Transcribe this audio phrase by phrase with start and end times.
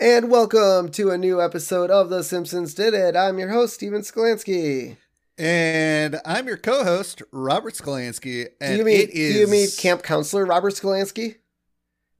[0.00, 3.16] And welcome to a new episode of The Simpsons Did It.
[3.16, 4.96] I'm your host, Steven Skolansky.
[5.36, 8.48] And I'm your co-host, Robert Skolansky.
[8.60, 11.36] And do you meet it is do you meet camp counselor Robert Skolansky?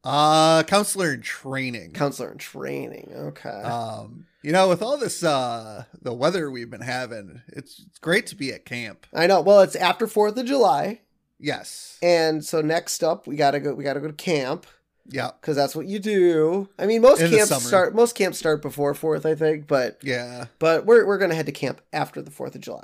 [0.04, 1.92] uh counselor in training.
[1.92, 3.10] Counselor in training.
[3.14, 3.48] Okay.
[3.48, 8.26] um, you know, with all this uh the weather we've been having, it's it's great
[8.28, 9.06] to be at camp.
[9.14, 9.40] I know.
[9.40, 11.00] Well, it's after Fourth of July,
[11.40, 11.98] Yes.
[12.02, 13.74] and so next up we gotta go.
[13.74, 14.66] We gotta go to camp
[15.06, 15.30] Yeah.
[15.40, 16.68] because that's what you do.
[16.78, 17.94] I mean, most In camps start.
[17.94, 19.66] Most camps start before Fourth, I think.
[19.66, 20.46] But Yeah.
[20.58, 22.82] but we're we're gonna head to camp after the Fourth of July.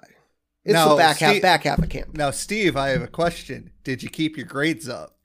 [0.64, 2.16] It's the Now, back half Steve- back half of camp.
[2.16, 3.70] Now, Steve, I have a question.
[3.82, 5.16] Did you keep your grades up?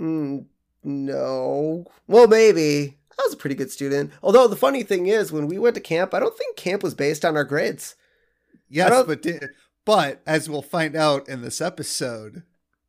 [0.00, 0.46] Mm,
[0.82, 1.84] no.
[2.08, 2.98] Well, maybe.
[3.18, 4.10] I was a pretty good student.
[4.22, 6.94] Although the funny thing is, when we went to camp, I don't think camp was
[6.94, 7.94] based on our grades.
[8.68, 9.38] Yes, but di-
[9.84, 12.42] but as we'll find out in this episode,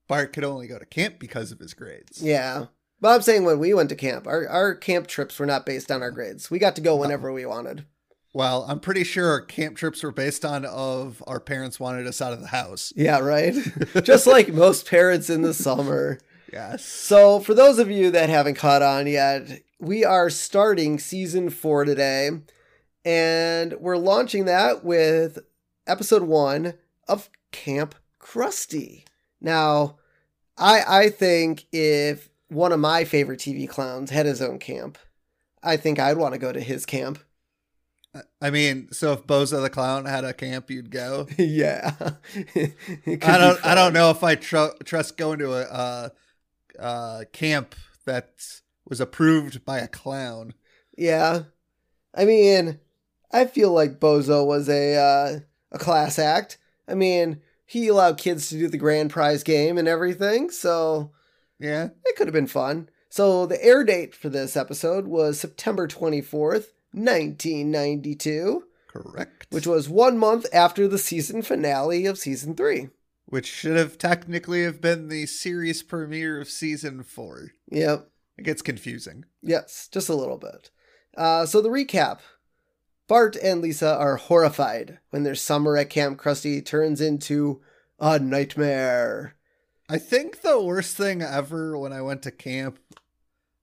[0.07, 2.21] Bart could only go to camp because of his grades.
[2.21, 2.65] Yeah.
[2.99, 5.91] But I'm saying when we went to camp, our, our camp trips were not based
[5.91, 6.49] on our grades.
[6.49, 7.85] We got to go whenever we wanted.
[8.33, 12.21] Well, I'm pretty sure our camp trips were based on of our parents wanted us
[12.21, 12.91] out of the house.
[12.95, 13.53] Yeah, right?
[14.03, 16.19] Just like most parents in the summer.
[16.51, 16.83] Yes.
[16.85, 21.83] So, for those of you that haven't caught on yet, we are starting season four
[21.85, 22.29] today,
[23.03, 25.39] and we're launching that with
[25.85, 26.75] episode one
[27.07, 29.05] of Camp Krusty.
[29.43, 29.97] Now,
[30.57, 34.97] I I think if one of my favorite TV clowns had his own camp,
[35.61, 37.19] I think I'd want to go to his camp.
[38.41, 41.27] I mean, so if Bozo the Clown had a camp, you'd go.
[41.37, 41.93] yeah,
[42.55, 43.65] I don't.
[43.65, 46.09] I don't know if I tr- trust going to a uh,
[46.79, 50.53] uh, camp that was approved by a clown.
[50.97, 51.43] Yeah.
[52.13, 52.79] I mean,
[53.31, 55.39] I feel like Bozo was a uh,
[55.71, 56.57] a class act.
[56.87, 57.41] I mean,
[57.73, 61.11] he allowed kids to do the grand prize game and everything, so
[61.59, 61.89] Yeah.
[62.05, 62.89] it could have been fun.
[63.09, 69.47] So the air date for this episode was September 24th, 1992, Correct.
[69.51, 72.89] which was 1 month after the season finale of season 3.
[73.25, 77.51] which should have technically have been the series premiere of season four.
[77.71, 78.07] Yep.
[78.37, 79.25] It gets confusing.
[79.41, 80.69] Yes, just a little bit.
[81.17, 82.19] Uh, so the recap
[83.07, 87.59] Bart and Lisa are horrified when their summer at Camp Krusty turns into
[88.03, 89.35] a nightmare.
[89.89, 92.77] I think the worst thing ever when I went to camp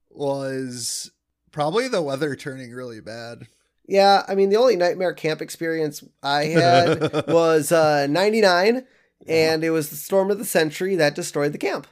[0.09, 1.11] was
[1.53, 3.49] probably the weather turning really bad.
[3.87, 8.87] Yeah, I mean, the only nightmare camp experience I had was uh, 99,
[9.27, 11.87] and it was the storm of the century that destroyed the camp.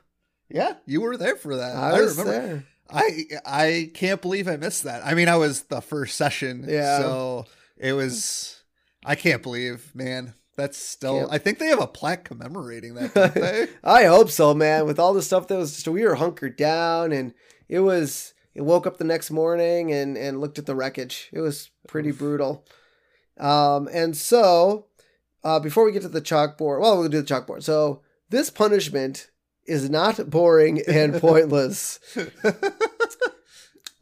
[0.48, 1.76] Yeah, you were there for that.
[1.76, 2.46] I was remember.
[2.46, 2.64] there.
[2.88, 5.04] I I can't believe I missed that.
[5.04, 6.64] I mean, I was the first session.
[6.66, 6.98] Yeah.
[7.00, 7.44] So
[7.76, 8.62] it was.
[9.04, 10.32] I can't believe, man.
[10.58, 11.20] That's still.
[11.20, 13.70] Can't- I think they have a plaque commemorating that.
[13.84, 14.84] I hope so, man.
[14.84, 17.32] With all the stuff that was just, we were hunkered down, and
[17.68, 21.30] it was, it woke up the next morning and, and looked at the wreckage.
[21.32, 22.66] It was pretty brutal.
[23.38, 24.86] Um, and so,
[25.44, 27.62] uh, before we get to the chalkboard, well, we'll do the chalkboard.
[27.62, 29.30] So, this punishment
[29.64, 32.00] is not boring and pointless.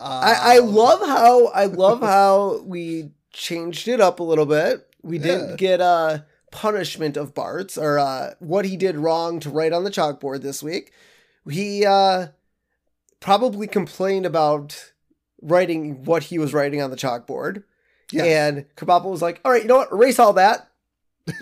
[0.01, 4.87] I, I Um, love how I love how we changed it up a little bit.
[5.03, 5.57] We didn't Yeah.
[5.57, 6.25] get a
[6.57, 10.63] punishment of Bart's or uh, what he did wrong to write on the chalkboard this
[10.63, 10.91] week.
[11.49, 12.29] He uh,
[13.21, 14.93] probably complained about
[15.43, 17.63] writing what he was writing on the chalkboard.
[18.11, 18.25] Yes.
[18.25, 19.93] And Krabappel was like, all right, you know what?
[19.93, 20.71] Erase all that.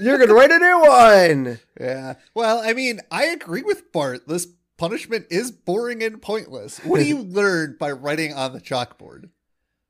[0.01, 1.61] You're going to write a new one.
[1.81, 2.15] Yeah.
[2.35, 4.27] Well, I mean, I agree with Bart.
[4.27, 4.49] This
[4.79, 6.79] punishment is boring and pointless.
[6.79, 9.29] What do you learn by writing on the chalkboard?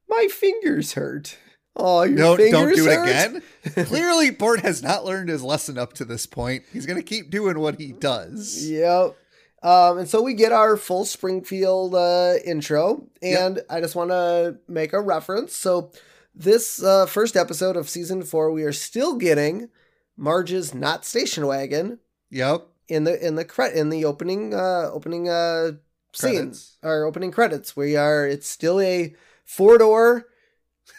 [0.07, 1.39] My fingers hurt.
[1.77, 3.43] Oh, your No, don't do it again.
[3.87, 6.63] Clearly, Bart has not learned his lesson up to this point.
[6.73, 8.69] He's going to keep doing what he does.
[8.69, 9.17] Yep.
[9.63, 14.59] Um, and so we get our full Springfield uh, intro, and I just want to
[14.69, 15.57] make a reference.
[15.57, 15.91] So,
[16.35, 19.71] this uh, first episode of season four, we are still getting
[20.17, 21.99] Marge's not station wagon
[22.31, 22.67] Yep.
[22.89, 25.73] in the in the cre- in the opening uh, opening uh,
[26.13, 26.77] scenes Credits.
[26.83, 27.75] or opening credits.
[27.77, 29.15] We are it's still a
[29.45, 30.27] four door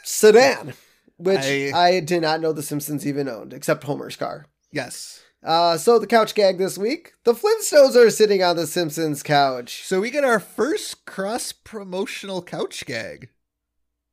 [0.04, 0.74] sedan,
[1.18, 4.46] which I, I- did not know the Simpsons even owned, except Homer's car.
[4.72, 5.22] Yes.
[5.44, 9.84] Uh, so the couch gag this week: the Flintstones are sitting on the Simpsons couch,
[9.86, 13.30] So we get our first cross promotional couch gag.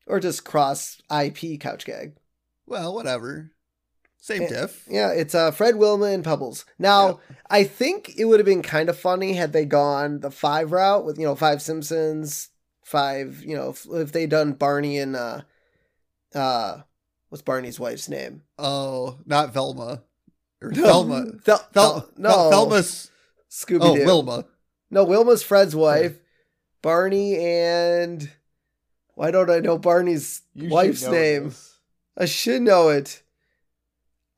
[0.07, 2.17] or just cross IP couch gag.
[2.67, 3.51] Well, whatever.
[4.21, 4.85] Same Eh, diff.
[4.89, 6.65] Yeah, it's uh, Fred Wilma and Pebbles.
[6.79, 7.19] Now,
[7.51, 11.05] I think it would have been kind of funny had they gone the five route
[11.05, 12.51] with you know five Simpsons,
[12.85, 15.41] five you know if, if they done Barney and uh,
[16.35, 16.83] uh,
[17.29, 18.43] what's Barney's wife's name?
[18.59, 20.03] Oh, not Velma.
[20.63, 21.27] Or Velma.
[21.45, 23.11] Vel- Vel- no, Velma's.
[23.51, 23.95] Scooby Oh.
[23.95, 24.47] Wilma.
[24.91, 26.19] No, Wilma's Fred's wife.
[26.83, 28.31] Barney and
[29.15, 31.45] why don't I know Barney's You wife's know name?
[31.51, 31.79] this.
[32.17, 33.23] I should know it.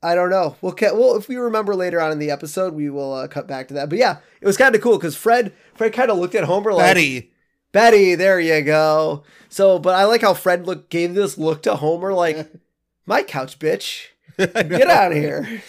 [0.03, 0.55] I don't know.
[0.61, 3.47] We'll ca- well if we remember later on in the episode, we will uh, cut
[3.47, 3.89] back to that.
[3.89, 6.73] But yeah, it was kind of cool because Fred Fred kind of looked at Homer
[6.73, 7.31] like Betty.
[7.75, 9.23] Betty, there you go.
[9.49, 12.49] So, but I like how Fred look gave this look to Homer like
[13.05, 14.05] my couch, bitch.
[14.37, 15.61] Get out of here.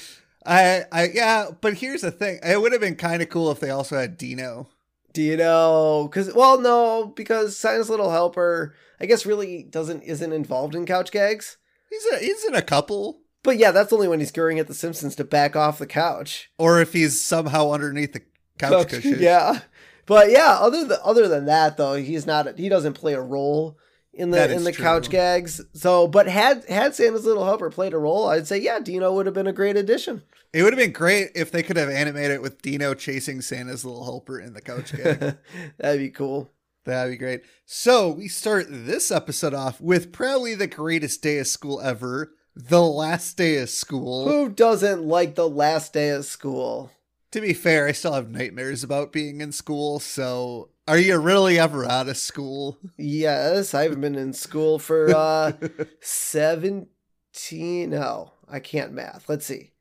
[0.44, 2.38] I, I, yeah, but here's the thing.
[2.44, 4.68] It would have been kind of cool if they also had Dino.
[5.12, 6.06] Dino.
[6.06, 11.10] Because well, no, because Santa's Little Helper, I guess, really doesn't isn't involved in couch
[11.10, 11.56] gags.
[11.90, 14.74] He's a, he's in a couple, But yeah, that's only when he's scurrying at the
[14.74, 16.50] Simpsons to back off the couch.
[16.56, 18.22] or if he's somehow underneath the
[18.58, 19.18] couch cushion.
[19.18, 19.60] Yeah,
[20.06, 22.58] but yeah, other than other than that, though, he's not.
[22.58, 23.78] He doesn't play a role
[24.16, 24.84] in the in the true.
[24.84, 25.60] couch gags.
[25.74, 29.26] So, but had had Santa's Little Helper played a role, I'd say yeah, Dino would
[29.26, 30.22] have been a great addition.
[30.52, 33.84] It would have been great if they could have animated it with Dino chasing Santa's
[33.84, 35.36] little helper in the couch gag.
[35.78, 36.50] That'd be cool.
[36.84, 37.42] That'd be great.
[37.66, 42.82] So we start this episode off with probably the greatest day of school ever, the
[42.82, 44.28] last day of school.
[44.28, 46.90] Who doesn't like the last day of school?
[47.32, 51.58] To be fair, I still have nightmares about being in school, so are you really
[51.58, 52.78] ever out of school?
[52.96, 55.52] Yes, I haven't been in school for uh
[56.00, 59.28] 17 no, I can't math.
[59.28, 59.72] Let's see.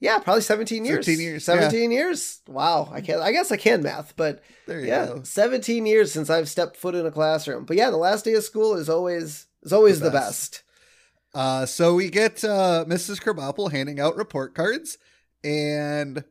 [0.00, 1.04] Yeah, probably 17 years.
[1.04, 2.40] 17 years, 17 years.
[2.48, 5.22] Wow, I can't I guess I can math, but There you yeah, go.
[5.22, 7.64] 17 years since I've stepped foot in a classroom.
[7.64, 10.50] But yeah, the last day of school is always is always The the best.
[10.52, 10.62] best.
[11.32, 13.22] Uh, so we get uh, Mrs.
[13.22, 14.98] Krabappel handing out report cards
[15.44, 16.24] and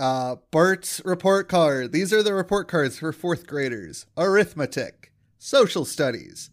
[0.00, 1.92] uh, Bart's report card.
[1.92, 6.50] These are the report cards for fourth graders arithmetic, social studies,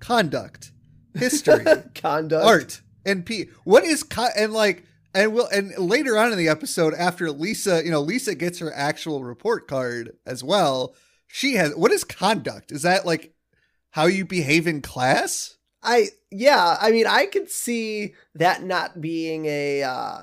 [0.00, 0.72] conduct,
[1.14, 1.64] history,
[1.94, 2.44] Conduct.
[2.46, 3.48] art, and P.
[3.64, 7.84] What is co- and like and we'll and later on in the episode after Lisa,
[7.84, 10.94] you know, Lisa gets her actual report card as well.
[11.26, 12.70] She has what is conduct?
[12.72, 13.34] Is that like
[13.90, 15.56] how you behave in class?
[15.82, 20.18] I yeah, I mean I could see that not being a uh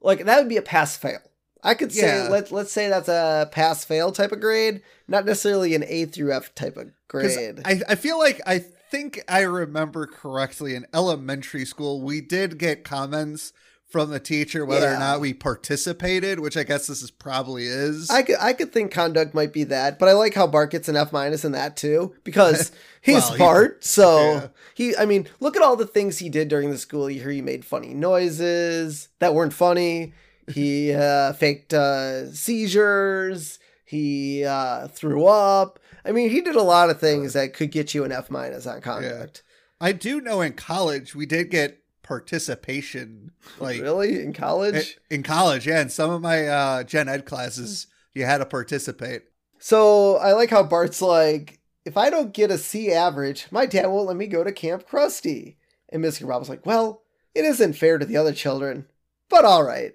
[0.00, 1.20] like that would be a pass fail.
[1.62, 2.28] I could say Yeah.
[2.28, 6.32] let let's say that's a pass fail type of grade, not necessarily an A through
[6.32, 7.60] F type of grade.
[7.64, 8.58] I, I feel like I
[8.90, 13.52] think I remember correctly in elementary school we did get comments
[13.88, 18.10] from the teacher whether or not we participated, which I guess this is probably is.
[18.10, 20.88] I could I could think conduct might be that, but I like how Bart gets
[20.88, 22.70] an F minus in that too because
[23.00, 24.48] he's Well, he- So yeah.
[24.74, 27.30] he, I mean, look at all the things he did during the school year.
[27.30, 30.12] He made funny noises that weren't funny.
[30.52, 33.58] He uh, faked uh, seizures.
[33.84, 35.78] He uh, threw up.
[36.04, 38.66] I mean, he did a lot of things that could get you an F minus
[38.66, 39.42] on conduct.
[39.80, 44.98] I do know in college we did get participation like really in college.
[45.10, 49.24] in college, yeah, in some of my uh gen ed classes you had to participate.
[49.58, 53.86] So I like how Bart's like, if I don't get a C average, my dad
[53.86, 55.56] won't let me go to Camp Krusty.
[55.90, 57.02] And Miss Rob's like, well,
[57.34, 58.86] it isn't fair to the other children,
[59.28, 59.92] but all right.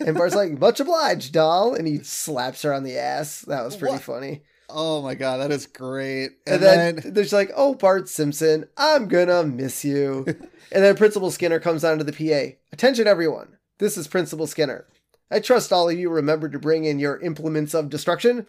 [0.00, 1.74] And Bart's like, much obliged, doll.
[1.74, 3.42] And he slaps her on the ass.
[3.42, 4.02] That was pretty What?
[4.02, 4.42] funny.
[4.68, 6.30] Oh my god, that is great.
[6.46, 10.24] And, And, then, then, there's like, oh, Bart Simpson, I'm gonna miss you.
[10.72, 12.56] and then Principal Skinner comes onto the PA.
[12.72, 13.56] Attention, everyone.
[13.78, 14.86] This is Principal Skinner.
[15.30, 18.46] I trust all of you remember to bring in your implements of destruction.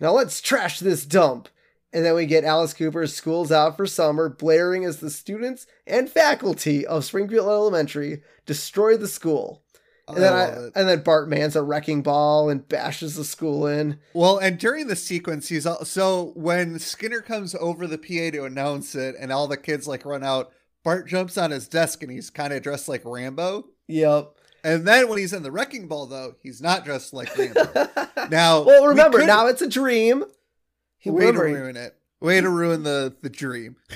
[0.00, 1.48] Now let's trash this dump.
[1.92, 6.08] And then we get Alice Cooper's Schools Out for Summer blaring as the students and
[6.08, 9.62] faculty of Springfield Elementary destroy the school.
[10.14, 10.46] And then, I
[10.78, 13.98] and then Bart mans a wrecking ball and bashes the school in.
[14.14, 18.44] Well, and during the sequence, he's al- so when Skinner comes over the PA to
[18.44, 20.52] announce it, and all the kids like run out.
[20.82, 23.66] Bart jumps on his desk and he's kind of dressed like Rambo.
[23.88, 24.32] Yep.
[24.64, 27.88] And then when he's in the wrecking ball, though, he's not dressed like Rambo.
[28.30, 30.24] Now, well, remember, could- now it's a dream.
[30.96, 31.96] He way to ruin it.
[32.20, 33.76] Way to ruin the the dream.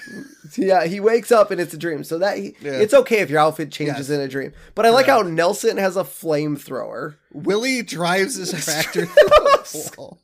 [0.57, 2.05] Yeah, he wakes up and it's a dream.
[2.05, 2.73] So that he, Yeah.
[2.75, 4.11] it's okay if your outfit changes Yes.
[4.11, 4.53] in a dream.
[4.77, 7.17] But I like how Nelson has a flamethrower.
[7.33, 10.19] Willie drives his tractor through the wall.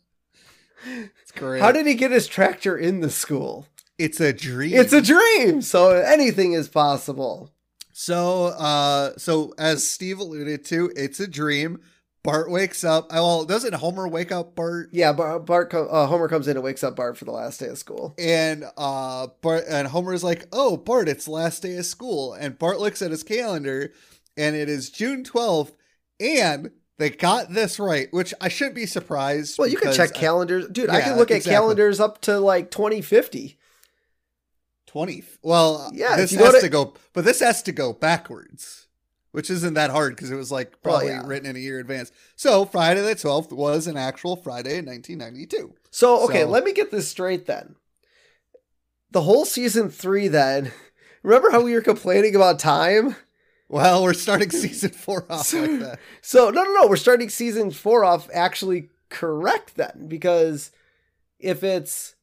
[1.23, 1.61] It's great.
[1.61, 3.66] How did he get his tractor in the school?
[3.99, 4.73] it's a dream.
[4.76, 7.50] It's a dream, so anything is possible.
[7.92, 11.80] So, uh, so as Steve alluded to, it's a dream.
[12.23, 13.09] Bart wakes up.
[13.12, 14.91] oh, Well, doesn't Homer wake up Bart?
[14.93, 17.67] Yeah, Bart, Bart uh, Homer comes in and wakes up Bart for the last day
[17.69, 18.15] of school.
[18.19, 22.79] And uh, Bart and Homer's like, "Oh, Bart, it's last day of school." And Bart
[22.79, 23.93] looks at his calendar,
[24.37, 25.75] and it is June twelfth,
[26.21, 29.59] and they got this right, which I shouldn't be surprised.
[29.59, 30.91] Well, you can check calendars, dude.
[30.91, 31.55] I can look at exactly.
[31.57, 33.59] calendars up to like 2050.
[34.87, 35.23] Twenty.
[35.43, 38.89] Well, Yeah, this has to- to go, but this has to go backwards.
[39.33, 41.23] Which isn't that hard because it was like Well, probably yeah.
[41.27, 42.11] written in a year advance.
[42.37, 45.75] So Friday the 12th was an actual Friday in 1992.
[45.91, 47.77] So, okay, So- let me get this straight then.
[49.13, 50.71] The whole season three, then.
[51.23, 53.17] Remember how we were complaining about time?
[53.69, 55.99] Well, we're starting season four off like that.
[56.23, 56.87] So, no, no, no.
[56.89, 60.71] We're starting season four off actually correct then, because
[61.39, 62.15] if it's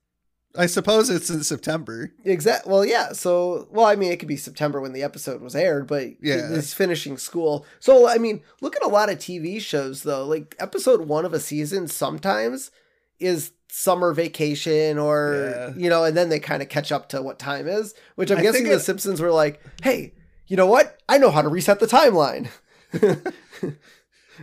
[0.58, 2.12] I suppose it's in September.
[2.26, 3.12] exact, well, yeah.
[3.14, 6.50] So, well, I mean, it could be September when the episode was aired, but Yeah.
[6.54, 7.66] it's finishing school.
[7.80, 10.26] So, I mean, look at a lot of TV shows though.
[10.26, 12.72] Like episode one of a season sometimes
[13.20, 15.74] is summer vacation or Yeah.
[15.78, 17.94] you know, and then they kind of catch up to what time is.
[18.16, 20.14] Which I'm I guessing the it- Simpsons were like, "Hey,
[20.48, 20.98] you know what?
[21.10, 22.48] I know how to reset the timeline.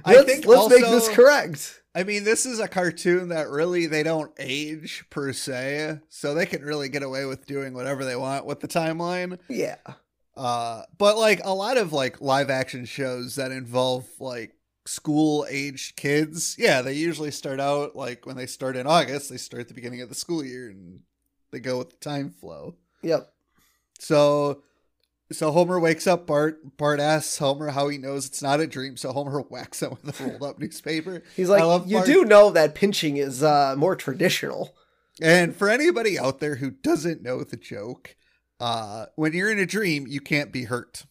[0.04, 3.86] I let's think let's make this correct." I mean, this is a cartoon that really
[3.86, 8.16] they don't age per se, so they can really get away with doing whatever they
[8.16, 9.38] want with the timeline.
[9.48, 9.76] Yeah.
[10.36, 15.94] Uh, but like a lot of like live action shows that involve like school aged
[15.96, 19.68] kids, yeah, they usually start out like when they start in August, they start at
[19.68, 21.00] the beginning of the school year and
[21.52, 22.74] they go with the time flow.
[23.02, 23.32] Yep.
[24.00, 24.62] So
[25.34, 28.96] so Homer wakes up Bart Bart asks Homer how he knows it's not a dream,
[28.96, 31.22] so Homer whacks him with a rolled up newspaper.
[31.36, 34.74] He's like, "You Bart- do know that pinching is uh more traditional."
[35.20, 38.16] And for anybody out there who doesn't know the joke,
[38.60, 41.04] uh when you're in a dream, you can't be hurt.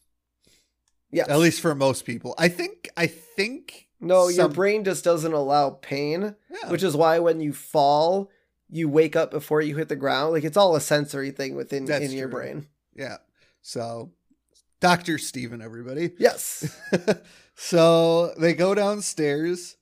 [1.11, 1.29] Yes.
[1.29, 2.33] At least for most people.
[2.37, 6.69] I think I think No, your brain just doesn't allow pain, yeah.
[6.71, 8.31] which is why when you fall,
[8.69, 10.33] you wake up before you hit the ground.
[10.33, 12.39] Like it's all a sensory thing within That's in your true.
[12.39, 12.67] brain.
[12.95, 13.17] yeah.
[13.63, 14.11] So
[14.79, 15.17] Dr.
[15.17, 16.11] Steven, everybody.
[16.19, 16.77] Yes.
[17.55, 19.77] so they go downstairs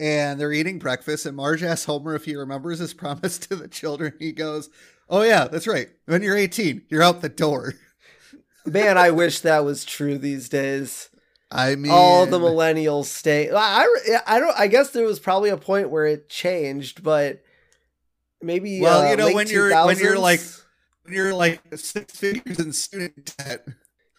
[0.00, 3.68] and they're eating breakfast, and Marge asks Homer if he remembers his promise to the
[3.68, 4.14] children.
[4.18, 4.70] He goes,
[5.10, 5.88] Oh yeah, that's right.
[6.06, 7.74] When you're 18, you're out the door.
[8.64, 11.10] Man, I wish that was true these days.
[11.50, 13.48] I mean all the millennials stay.
[13.50, 13.86] I,
[14.26, 14.58] I, don't.
[14.58, 17.42] I guess there was probably a point where it changed, but
[18.42, 18.80] maybe.
[18.80, 20.40] Well, uh, you know, when you're- when you're, like-
[21.08, 23.66] you're like six figures in student debt.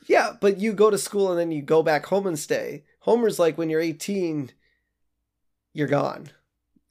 [0.07, 2.83] yeah, but you go to school and then you go back home and stay.
[3.01, 4.51] Homer's like when you're 18,
[5.73, 6.29] you're gone.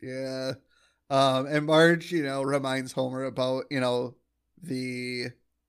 [0.02, 0.52] Yeah.
[1.10, 4.16] Um, and Marge, you know, reminds Homer about, you know,
[4.62, 5.28] the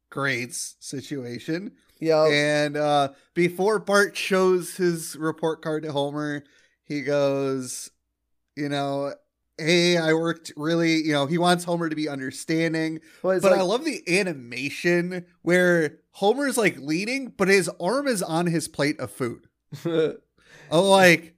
[0.10, 1.74] grades situation.
[2.00, 6.44] Yeah, And uh, before Bart shows his report card to Homer,
[6.84, 7.90] he goes,
[8.56, 9.14] you know,
[9.58, 13.00] hey, I worked really, you know, he wants Homer to be understanding.
[13.24, 18.22] well, but like, I love the animation where Homer's like leaning, but his arm is
[18.24, 19.48] on his plate of food.
[19.86, 21.36] I'm like,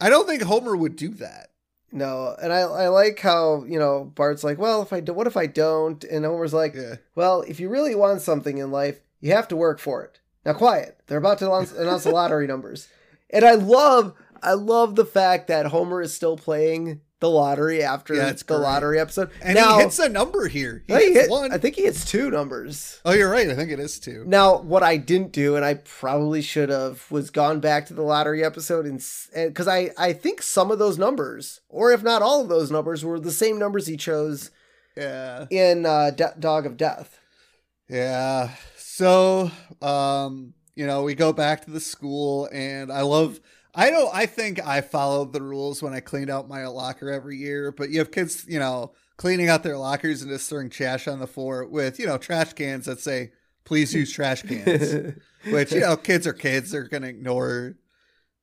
[0.00, 1.48] I don't think Homer would do that.
[1.92, 5.26] no, and I I like how you know Bart's like, well, if I do, what
[5.26, 6.02] if I don't?
[6.04, 6.96] And Homer's like, Yeah.
[7.14, 10.20] well, if you really want something in life, you have to work for it.
[10.44, 10.98] Now, quiet.
[11.06, 12.88] They're about to announce, announce the lottery numbers,
[13.30, 18.14] and I love, I love the fact that Homer is still playing the lottery after
[18.14, 18.56] Yeah, the great.
[18.56, 19.30] lottery episode.
[19.42, 20.82] And now, he hits a number here.
[20.86, 21.52] He he hits hit- one.
[21.52, 22.98] I think he hits two numbers.
[23.04, 23.48] oh, you're right.
[23.50, 24.24] I think it is two.
[24.26, 28.00] Now, what I didn't do, and I probably should have, was gone back to the
[28.02, 29.02] lottery episode and
[29.34, 33.04] because I I think some of those numbers, or if not all of those numbers,
[33.04, 34.50] were the same numbers he chose
[34.96, 35.44] Yeah.
[35.50, 37.18] in uh, De- Dog of Death.
[37.88, 38.50] Yeah.
[38.76, 39.50] So,
[39.82, 43.40] um, you know, we go back to the school and I love
[43.74, 47.36] I don't I think I followed the rules when I cleaned out my locker every
[47.36, 51.06] year, but you have kids, you know, cleaning out their lockers and just throwing trash
[51.06, 53.32] on the floor with, you know, trash cans that say
[53.64, 55.14] please use trash cans.
[55.48, 57.76] which you know kids are kids they're gonna ignore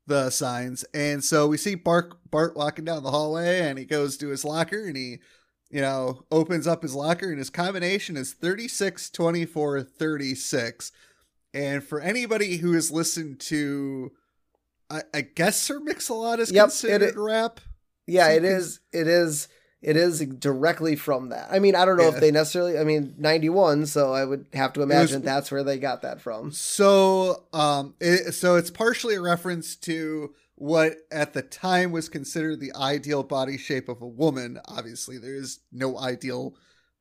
[0.07, 4.17] the signs and so we see bart bart walking down the hallway and he goes
[4.17, 5.17] to his locker and he
[5.69, 10.91] you know opens up his locker and his combination is 36 24 36
[11.53, 14.11] and for anybody who has listened to
[14.89, 17.59] i, I guess sir mix-a-lot is Yep, considered it- rap
[18.05, 18.45] Yeah, so it can...
[18.45, 18.79] is.
[18.93, 19.47] It is.
[19.79, 21.49] It is directly from that.
[21.51, 22.15] I mean, I don't know Yeah.
[22.15, 22.79] if they necessarily.
[22.79, 23.85] I mean, ninety one.
[23.85, 26.51] So I would have to imagine that's where they got that from.
[26.51, 32.59] So, um, it, so it's partially a reference to what at the time was considered
[32.59, 34.59] the ideal body shape of a woman.
[34.67, 36.55] Obviously, there is no ideal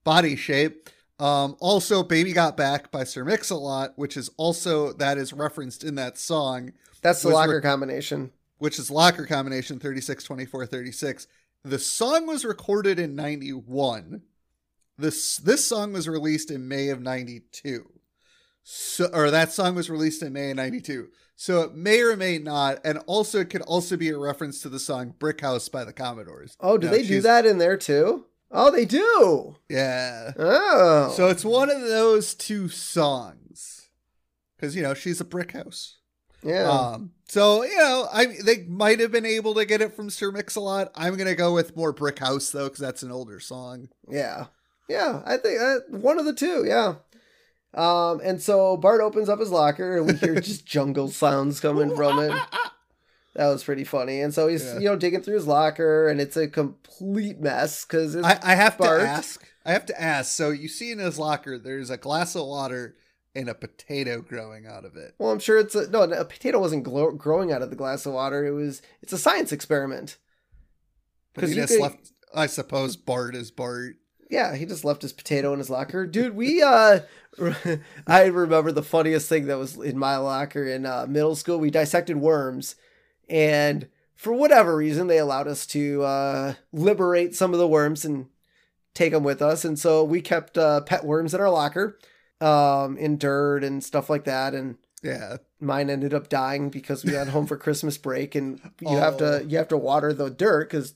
[0.05, 0.91] body shape.
[1.19, 5.95] Um, also, "Baby Got Back" by Sir Mix-a-Lot, which is also that is referenced in
[5.95, 6.73] that song,
[7.03, 8.33] That's the locker re- combination.
[8.59, 11.27] which is locker combination 36, 24, 36.
[11.65, 14.23] The song was recorded in 91.
[14.99, 17.91] This this song was released in May of 92.
[18.63, 21.09] So or that song was released in May of 92.
[21.35, 24.69] So it may or may not and also it could also be a reference to
[24.69, 26.57] the song Brick House by the Commodores.
[26.61, 28.25] Oh, do Now, they do that in there too?
[28.51, 29.57] Oh, they do.
[29.69, 30.33] Yeah.
[30.39, 33.89] Oh, So it's one of those two songs.
[34.59, 35.99] Cuz you know, she's a brick house.
[36.43, 36.69] Yeah.
[36.71, 40.31] Um, so you know, I they might have been able to get it from Sir
[40.31, 40.93] Mix-a-Lot.
[40.95, 43.89] I'm gonna go with more Brick House though, because that's an older song.
[44.09, 44.47] Yeah.
[44.89, 45.23] Yeah.
[45.27, 46.65] I think uh, one of the two.
[46.67, 46.97] Yeah.
[47.75, 51.95] Um, and so Bart opens up his locker and we hear just jungle sounds coming
[51.95, 52.33] from it.
[53.35, 54.21] That was pretty funny.
[54.23, 54.79] And so he's, Yeah.
[54.79, 58.79] you know, digging through his locker and it's a complete mess because I, I have
[58.79, 59.01] Bart.
[59.03, 59.45] to ask.
[59.67, 60.33] I have to ask.
[60.35, 62.97] So you see in his locker, there's a glass of water
[63.37, 65.15] and a potato growing out of it.
[65.19, 68.07] well, I'm sure it's a, no, a potato wasn't glow, growing out of the glass
[68.07, 68.45] of water.
[68.47, 70.17] It was, it's a science experiment.
[71.35, 72.13] But 'Cause he just could- left.
[72.35, 73.97] I suppose Bart is Bart.
[74.29, 76.07] Yeah, he just left his potato in his locker.
[76.07, 77.01] Dude, we uh
[78.07, 81.59] I remember the funniest thing that was in my locker in uh, middle school.
[81.59, 82.75] We dissected worms
[83.29, 88.27] and for whatever reason they allowed us to uh liberate some of the worms and
[88.95, 89.65] take them with us.
[89.65, 91.99] And so we kept uh pet worms in our locker
[92.41, 95.39] um in dirt and stuff like that and Yeah.
[95.61, 99.41] mine ended up dying because we got home for Christmas break and you have Oh.
[99.41, 100.95] to you have to water the dirt cuz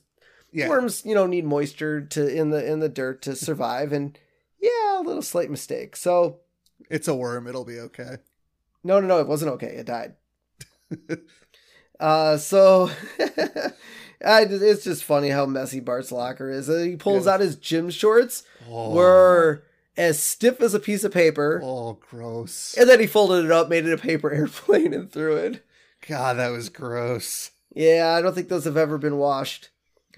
[0.51, 0.69] Yeah.
[0.69, 4.17] worms you know need moisture to in the in the dirt to survive and
[4.61, 6.39] yeah a little slight mistake so
[6.89, 7.47] It's a worm.
[7.47, 8.17] It'll be okay.
[8.83, 10.15] no no no it wasn't okay it died
[11.99, 12.89] uh so
[14.23, 17.33] I, it's just funny how messy bart's locker is Uh, he pulls Yeah.
[17.33, 18.93] out his gym shorts Oh.
[18.93, 19.63] were
[19.97, 22.75] as stiff as a piece of paper Oh, gross.
[22.77, 25.65] and then he folded it up made it a paper airplane and threw it
[26.07, 27.51] God, that was gross.
[27.73, 29.69] yeah i don't think those have ever been washed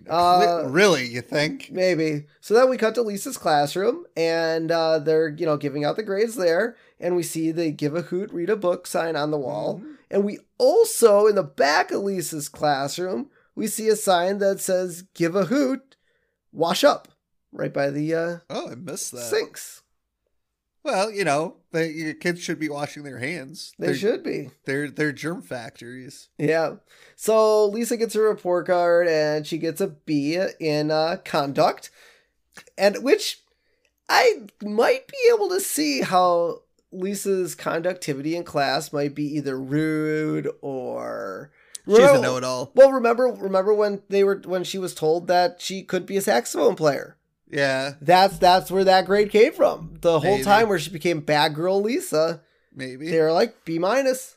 [0.10, 1.70] Uh, really, you think?
[1.72, 2.26] Maybe.
[2.42, 6.04] So then we cut to Lisa's classroom, and uh, they're you know giving out the
[6.04, 9.38] grades there, and we see the "Give a hoot, read a book" sign on the
[9.38, 9.96] wall, Mhm.
[10.10, 15.04] and we also in the back of Lisa's classroom we see a sign that says
[15.14, 15.96] "Give a hoot,
[16.52, 17.08] wash up,"
[17.54, 19.22] right by the uh, Oh, I missed that.
[19.22, 19.84] sinks.
[20.84, 23.74] Well, you know, they, your kids should be washing their hands.
[23.80, 24.50] They they're, should be.
[24.66, 26.28] They're they're germ factories.
[26.38, 26.76] Yeah.
[27.16, 31.90] So Lisa gets a report card and she gets a B in uh, conduct,
[32.78, 33.40] and which
[34.10, 40.50] I might be able to see how Lisa's conductivity in class might be either rude
[40.62, 41.52] or.
[41.86, 42.72] She's a know-it-all.
[42.76, 46.22] Well, remember, remember when they were when she was told that she could be a
[46.22, 47.18] saxophone player.
[47.54, 49.98] Yeah, That's that's where that grade came from.
[50.02, 50.44] The whole Maybe.
[50.44, 52.42] time where she became bad girl Lisa
[52.76, 53.10] maybe.
[53.10, 54.36] they were like B minus,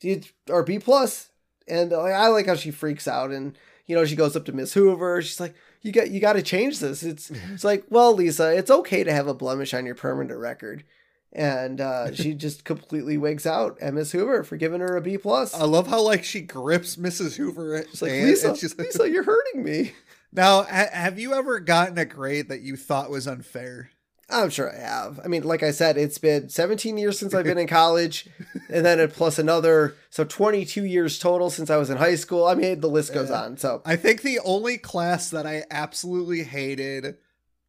[0.00, 1.30] Dude, or B plus.
[1.66, 4.52] and like I like how she freaks out and you know she goes up to
[4.52, 5.22] Miss Hoover.
[5.22, 8.70] She's like, "You got you got to change this." It's it's like, well, Lisa, it's
[8.70, 10.84] okay to have a blemish on your permanent record,
[11.32, 15.16] and uh, she just completely wigs out at Miss Hoover for giving her a B
[15.18, 15.54] plus.
[15.54, 17.36] I love how like she grips Mrs.
[17.36, 17.84] Hoover.
[17.90, 19.92] She's like, Lisa, and she's like- Lisa, you're hurting me.
[20.34, 23.90] now, ha- have you ever gotten a grade that you thought was unfair?
[24.30, 25.20] I'm sure I have.
[25.22, 28.26] I mean, like I said, it's been 17 years since I've been in college,
[28.70, 32.46] and then plus another, so 22 years total since I was in high school.
[32.46, 33.42] I mean, the list goes Yeah.
[33.42, 33.58] on.
[33.58, 37.16] So I think the only class that I absolutely hated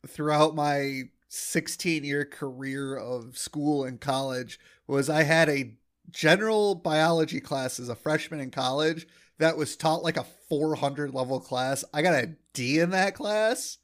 [0.08, 5.73] throughout my 16 year career of school and college was I had a
[6.10, 11.39] general biology class as a freshman in college that was taught like a 400 level
[11.39, 11.84] class.
[11.93, 13.78] I got a D in that class.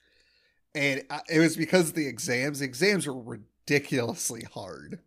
[0.74, 2.60] And I- it was because of the exams.
[2.60, 5.00] The exams were ridiculously hard.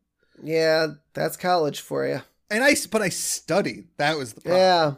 [0.43, 2.21] yeah, that's college for you.
[2.51, 3.89] And I, but I studied.
[3.97, 4.61] That was the problem.
[4.61, 4.93] Yeah.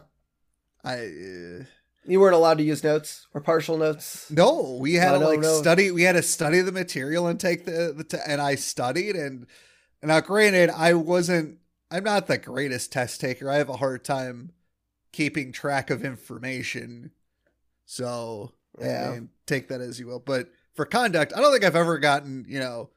[0.83, 1.63] I, uh,
[2.05, 4.29] You weren't allowed to use notes or partial notes.
[4.29, 5.59] No, we had No, to like no.
[5.61, 5.91] study.
[5.91, 9.47] We had to study the material and take the the te- and I studied and
[10.03, 11.57] now granted I wasn't.
[11.89, 13.49] I'm not the greatest test taker.
[13.49, 14.51] I have a hard time
[15.11, 17.11] keeping track of information.
[17.85, 19.13] So Yeah.
[19.13, 20.19] and take that as you will.
[20.19, 22.89] But for conduct, I don't think I've ever gotten you know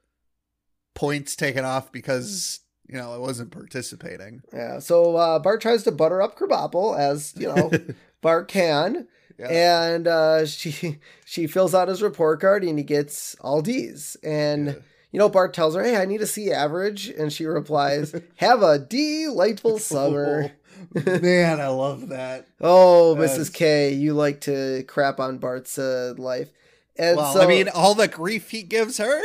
[0.95, 4.43] points taken off because you know I wasn't participating.
[4.53, 4.79] Yeah.
[4.81, 7.71] So uh, Bart tries to butter up Krabappel as you know
[8.21, 9.07] Bart can,
[9.39, 9.47] Yeah.
[9.95, 14.17] and uh, she she fills out his report card and he gets all D's.
[14.23, 14.73] And Yeah.
[15.13, 18.63] you know Bart tells her, "Hey, I need a C average," and she replies, "Have
[18.63, 20.53] a delightful summer."
[20.95, 22.47] Man, I love that.
[22.61, 23.53] oh, That's- Mrs.
[23.53, 26.51] K, you like to crap on Bart's uh, life.
[26.97, 29.21] And well, so, I mean, all the grief he gives her.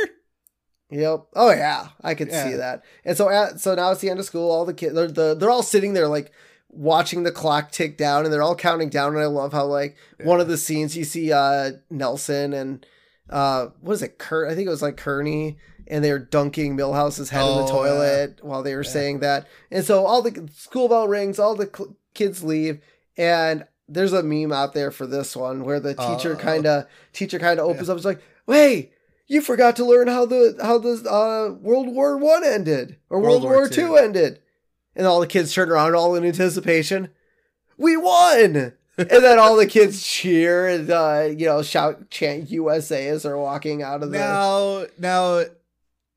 [0.90, 1.26] Yep.
[1.34, 2.44] Oh yeah, I could Yeah.
[2.48, 2.84] see that.
[3.04, 4.50] And so at, so now it's the end of school.
[4.52, 6.30] All the kids they're the, they're all sitting there like
[6.68, 9.96] watching the clock tick down and they're all counting down and I love how like
[10.22, 12.86] one of the scenes you see uh Nelson and
[13.30, 15.56] uh what is it Kurt I think it was like Kearney
[15.88, 18.90] and they're dunking Milhouse's head in Oh, the toilet while they were Yeah.
[18.90, 19.46] saying that.
[19.70, 22.80] And so all the school bell rings, all the cl- kids leave
[23.16, 26.42] and there's a meme out there for this one where the teacher Oh.
[26.42, 27.96] kind of teacher kind of opens up.
[27.96, 28.90] It's like, "Wait,
[29.28, 33.42] you forgot to learn how the how the uh, World War One ended or World,
[33.42, 33.96] World War War Two.
[33.96, 34.40] ended."
[34.96, 37.10] And all the kids turn around, all in anticipation.
[37.78, 38.72] We won!
[38.98, 43.38] and then all the kids cheer and uh, you know shout chant USA as they're
[43.38, 44.18] walking out of the.
[44.18, 45.44] Now, now,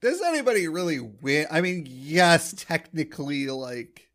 [0.02, 1.48] does anybody really win?
[1.52, 4.10] I mean, yes, technically, like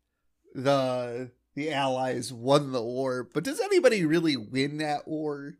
[0.53, 5.55] the the Allies won the war, but does anybody really win that war?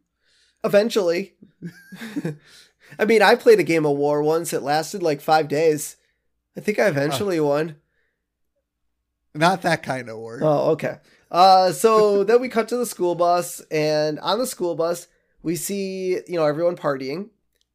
[0.64, 1.36] Eventually,
[3.00, 4.52] I mean, I played a game of war once.
[4.52, 5.98] It lasted like five days.
[6.58, 7.76] I think I eventually won.
[9.34, 10.40] Not that kind of war.
[10.42, 11.00] Oh, okay.
[11.30, 15.08] Uh, so then we cut to the school bus, and on the school bus,
[15.44, 17.30] we see you know everyone partying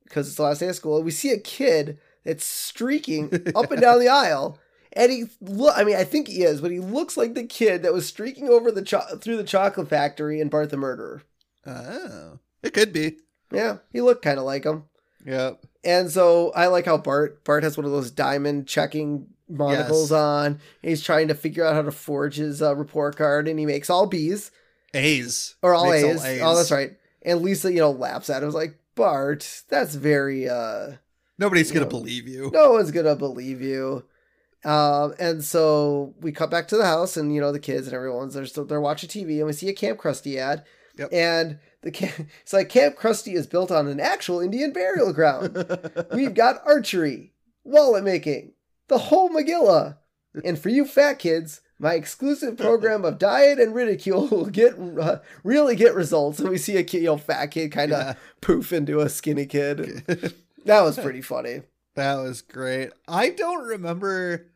[0.05, 1.03] because it's the last day of school.
[1.03, 4.59] We see a kid that's streaking up and down the aisle,
[4.93, 5.77] and he look.
[5.77, 8.49] I mean, I think he is, but he looks like the kid that was streaking
[8.49, 11.23] over the cho- through the chocolate factory in Bart the Murderer.
[11.67, 13.17] Oh, it could be.
[13.53, 14.85] Yeah, he looked kind of like him.
[15.27, 15.61] Yep.
[15.85, 20.17] And so I like how Bart Bart has one of those diamond checking monocles Yes.
[20.19, 20.61] on.
[20.83, 23.91] He's trying to figure out how to forge his uh, report card, and he makes
[23.91, 24.51] all B's.
[24.95, 26.41] A's or all Makes A's.
[26.43, 26.93] Oh, that's right.
[27.23, 28.47] And Lisa, you know, laughs at him.
[28.47, 30.49] Was like, Bart, that's very.
[30.49, 30.93] uh
[31.41, 31.91] Nobody's gonna No.
[31.91, 32.51] believe you.
[32.53, 34.05] No one's gonna believe you.
[34.65, 37.97] Um, and so we cut back to the house, and you know, the kids and
[37.97, 40.65] everyone's they're still they're watching TV, and we see a Camp Krusty ad,
[40.99, 41.09] Yep.
[41.13, 45.57] and the camp, it's like Camp Krusty is built on an actual Indian burial ground.
[46.13, 47.33] We've got archery,
[47.65, 48.53] wallet making,
[48.89, 49.97] the whole Megillah.
[50.45, 55.21] And for you fat kids, my exclusive program of diet and ridicule will get uh,
[55.43, 56.39] really get results.
[56.39, 58.15] And we see a kid, you know, fat kid kind of Yeah.
[58.43, 60.05] poof into a skinny kid.
[60.65, 61.63] That was pretty funny.
[61.95, 62.91] That was great.
[63.09, 64.47] I don't remember.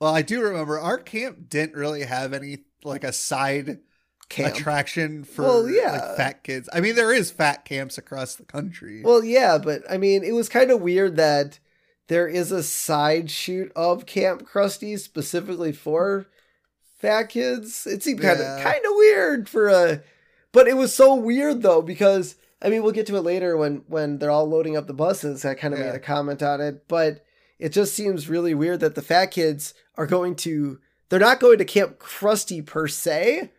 [0.00, 3.78] Well, I do remember our camp didn't really have any like a side
[4.28, 4.54] Camp.
[4.54, 5.92] attraction for Well, yeah.
[5.92, 6.68] like fat kids.
[6.72, 9.02] I mean, there is fat camps across the country.
[9.04, 11.58] Well, yeah, but I mean, it was kind of weird that
[12.08, 16.26] there is a side shoot of Camp Krusty specifically for
[16.98, 17.86] fat kids.
[17.86, 18.62] It seemed kind of Yeah.
[18.62, 20.02] kind of weird for a,
[20.52, 23.84] but it was so weird though because I mean we'll get to it later when
[23.88, 25.44] when they're all loading up the buses.
[25.44, 25.86] I kind of Yeah.
[25.86, 27.24] made a comment on it, but
[27.58, 30.78] it just seems really weird that the fat kids are going to.
[31.08, 33.50] They're not going to Camp Krusty per se.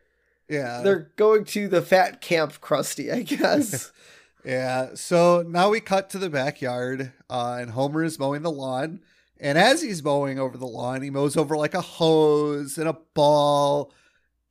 [0.49, 3.91] yeah, They're going to the fat Camp Krusty, I guess.
[4.45, 4.89] yeah.
[4.95, 9.01] So now we cut to the backyard, uh, and Homer is mowing the lawn.
[9.39, 12.97] And as he's mowing over the lawn, he mows over like a hose and a
[13.13, 13.91] ball,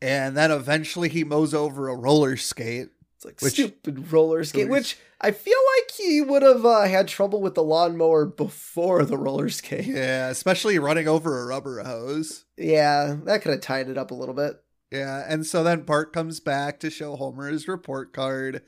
[0.02, 2.88] and then eventually he mows over a roller skate.
[3.20, 7.06] It's like Which- stupid roller skate, which I feel like he would have uh, had
[7.06, 9.84] trouble with the lawnmower before the roller skate.
[9.84, 12.46] Yeah, especially running over a rubber hose.
[12.56, 14.62] Yeah, that could have tied it up a little bit.
[14.90, 18.62] Yeah, and so then Bart comes back to show Homer his report card,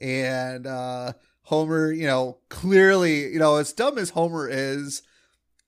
[0.00, 5.02] and uh Homer, you know, clearly, you know, as dumb as Homer is,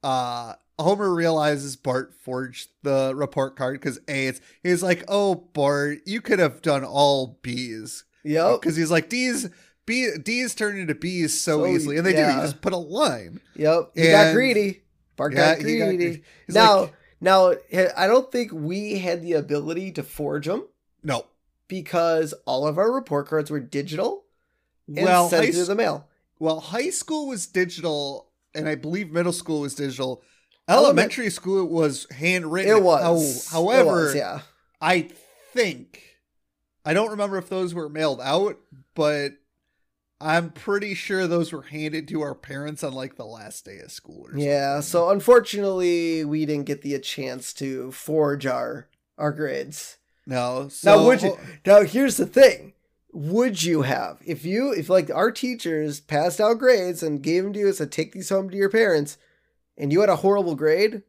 [0.02, 5.98] uh Homer realizes Bart forged the report card because A, it's he's like, oh Bart,
[6.06, 8.04] you could have done all B's.
[8.24, 9.48] Yep, Because he's like, D's
[9.86, 11.96] B D's turn into B's so, So, easily.
[11.96, 13.40] And they do, you just put a line.
[13.56, 13.90] yep.
[13.94, 14.82] He got greedy.
[15.16, 16.22] Bart Yeah, got he got greedy.
[16.46, 17.54] He's now, like- now,
[17.96, 20.66] I don't think we had the ability to forge them
[21.02, 21.26] No.
[21.68, 24.24] because all of our report cards were digital
[24.86, 26.08] and Well, sent high through the mail.
[26.38, 30.22] Well, high school was digital, and I believe middle school was digital.
[30.66, 32.76] Element- Elementary school was handwritten.
[32.76, 33.48] It was.
[33.50, 34.40] How- however, It was, yeah.
[34.80, 35.10] I
[35.52, 36.00] think
[36.84, 38.58] I don't remember if those were mailed out,
[38.94, 39.32] but
[40.20, 43.90] I'm pretty sure those were handed to our parents on like the last day of
[43.90, 44.26] school.
[44.28, 49.98] Or Yeah, so unfortunately, we didn't get the chance to forge our our grades.
[50.26, 50.68] no.
[50.68, 51.38] So now, would you?
[51.66, 52.74] Now, here's the thing:
[53.12, 57.52] Would you have if you if like our teachers passed out grades and gave them
[57.54, 59.16] to you and said take these home to your parents,
[59.76, 61.02] and you had a horrible grade?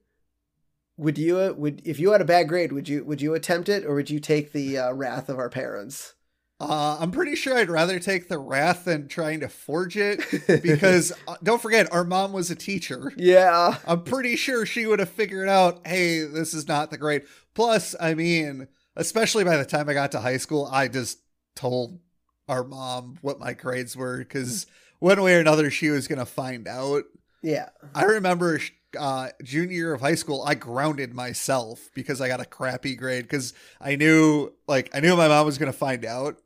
[1.01, 2.71] Would you would if you had a bad grade?
[2.71, 5.49] Would you would you attempt it or would you take the uh, wrath of our
[5.49, 6.13] parents?
[6.59, 10.21] Uh, I'm pretty sure I'd rather take the wrath than trying to forge it
[10.61, 13.11] because uh, don't forget our mom was a teacher.
[13.17, 17.23] yeah, I'm pretty sure she would have figured out, hey, this is not the grade.
[17.55, 21.17] Plus, I mean, especially by the time I got to high school, I just
[21.55, 21.99] told
[22.47, 24.67] our mom what my grades were because
[24.99, 27.05] one way or another, she was going to find out.
[27.41, 28.59] yeah, I remember
[28.97, 33.23] uh, junior year of high school, I grounded myself because I got a crappy grade
[33.23, 36.39] because I knew, like, I knew my mom was going to find out.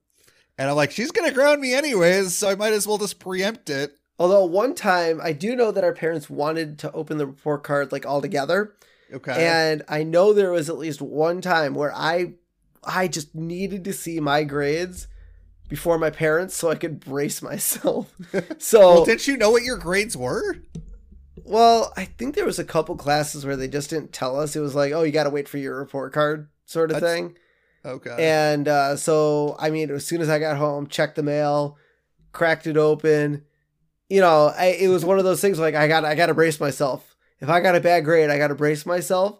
[0.58, 3.20] And I'm like, she's going to ground me anyways, so I might as well just
[3.20, 3.98] preempt it.
[4.18, 7.92] Although one time I do know that our parents wanted to open the report card
[7.92, 8.74] like all together.
[9.14, 9.46] Okay.
[9.46, 12.34] And I know there was at least one time where I
[12.84, 15.08] I just needed to see my grades
[15.68, 18.14] before my parents so I could brace myself.
[18.60, 20.58] So well, didn't you know what your grades were?
[21.46, 24.56] Well, I think there was a couple classes where they just didn't tell us.
[24.56, 27.14] It was like, oh, you got to wait for your report card, sort of That's-
[27.18, 27.38] thing.
[27.86, 28.16] Okay.
[28.18, 31.78] And uh, so, I mean, as soon as I got home, checked the mail,
[32.32, 33.44] cracked it open.
[34.10, 36.34] You know, I, it was one of those things like I got, I got to
[36.34, 37.16] brace myself.
[37.40, 39.40] If I got a bad grade, I got to brace myself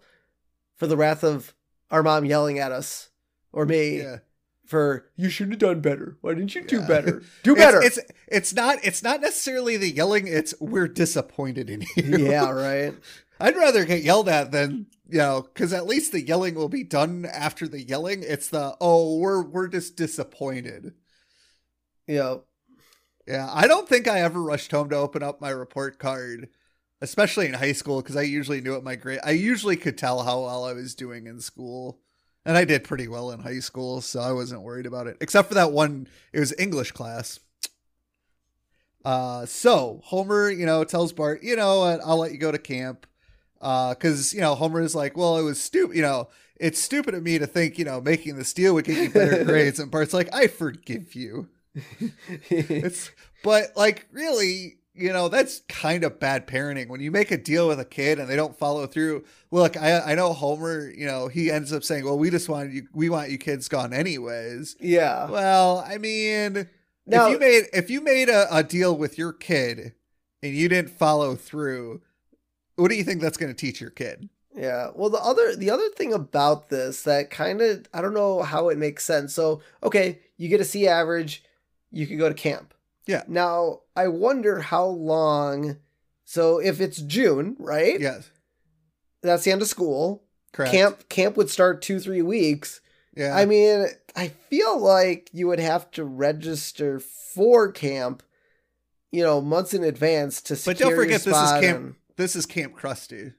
[0.76, 1.56] for the wrath of
[1.90, 3.10] our mom yelling at us
[3.52, 4.18] or me yeah.
[4.66, 6.18] For you should have done better.
[6.22, 6.88] Why didn't you do Yeah.
[6.88, 7.24] better?
[7.44, 7.82] Do better.
[7.82, 10.28] It's, it's it's not it's not necessarily the yelling.
[10.28, 12.18] It's we're disappointed in you.
[12.30, 12.94] yeah, right.
[13.40, 16.84] I'd rather get yelled at than you know, because at least the yelling will be
[16.84, 18.24] done after the yelling.
[18.24, 20.94] It's the oh, we're we're just disappointed.
[22.08, 22.38] Yeah.
[23.28, 26.48] Yeah, I don't think I ever rushed home to open up my report card,
[27.02, 29.20] especially in high school, because I usually knew what my grade.
[29.24, 32.00] I usually could tell how well I was doing in school,
[32.46, 35.18] and I did pretty well in high school, so I wasn't worried about it.
[35.20, 37.40] Except for that one, it was English class.
[39.04, 42.58] Uh, so Homer, you know, tells Bart, you know what, I'll let you go to
[42.58, 43.06] camp.
[43.62, 46.28] Uh, cause you know, Homer is like, well, it was stupid, you know,
[46.60, 49.44] it's stupid of me to think, you know, making this deal would get you better
[49.46, 49.80] grades.
[49.80, 51.50] And Bart's like, I forgive you.
[52.50, 53.12] It's,
[53.44, 57.68] but like, really, you know, that's kind of bad parenting when you make a deal
[57.68, 59.24] with a kid and they don't follow through.
[59.52, 62.72] Look, I, I know Homer, you know, he ends up saying, well, we just want
[62.72, 64.76] you, we want you kids gone anyways.
[64.80, 65.30] yeah.
[65.30, 66.70] Well, I mean,
[67.06, 69.94] Now, if you made if you made a, a deal with your kid
[70.42, 72.02] and you didn't follow through,
[72.76, 74.30] what do you think that's going to teach your kid?
[74.56, 74.92] Yeah.
[74.96, 78.70] Well, the other the other thing about this that kind of I don't know how
[78.70, 79.34] it makes sense.
[79.34, 81.44] So, okay, you get a C average,
[81.92, 82.74] you can go to camp.
[83.08, 83.24] Yeah.
[83.28, 85.78] Now, I wonder how long
[86.26, 88.00] so if it's June, right?
[88.00, 88.30] Yes,
[89.22, 90.24] That's the end of school.
[90.54, 90.72] correct.
[90.74, 92.82] Camp camp would start 2-3 weeks.
[93.16, 98.24] Yeah, I mean, I feel like you would have to register for camp,
[99.12, 102.36] you know, months in advance to secure But don't forget this is camp- and- this
[102.36, 103.34] is Camp Krusty.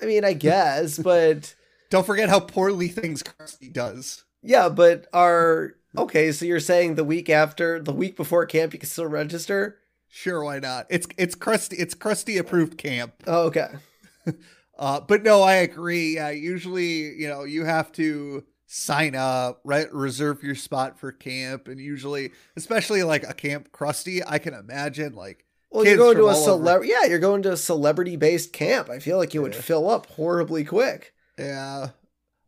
[0.00, 1.54] I mean, I guess, but
[1.90, 4.24] Don't forget how poorly things Krusty does.
[4.42, 6.32] Yeah, but are okay.
[6.32, 9.78] So you're saying the week after, the week before camp, you can still register?
[10.08, 10.86] Sure, why not?
[10.90, 11.76] It's it's Krusty.
[11.78, 13.14] It's Krusty approved camp.
[13.26, 13.68] Oh, okay.
[14.78, 16.18] Uh, but no, I agree.
[16.18, 19.92] Uh, usually, you know, you have to sign up, right?
[19.92, 25.14] Reserve your spot for camp, and usually, especially like a camp Krusty, I can imagine
[25.14, 26.90] like Well, you're going to a celebrity.
[26.90, 28.88] Yeah, you're going to a celebrity-based camp.
[28.88, 31.14] I feel like you would fill up horribly quick.
[31.38, 31.90] Yeah.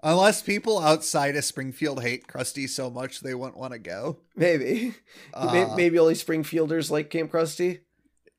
[0.05, 4.19] Unless people outside of Springfield hate Krusty so much they wouldn't want to go.
[4.37, 4.95] Maybe,
[5.33, 7.81] Uh, maybe only Springfielders like Camp Krusty.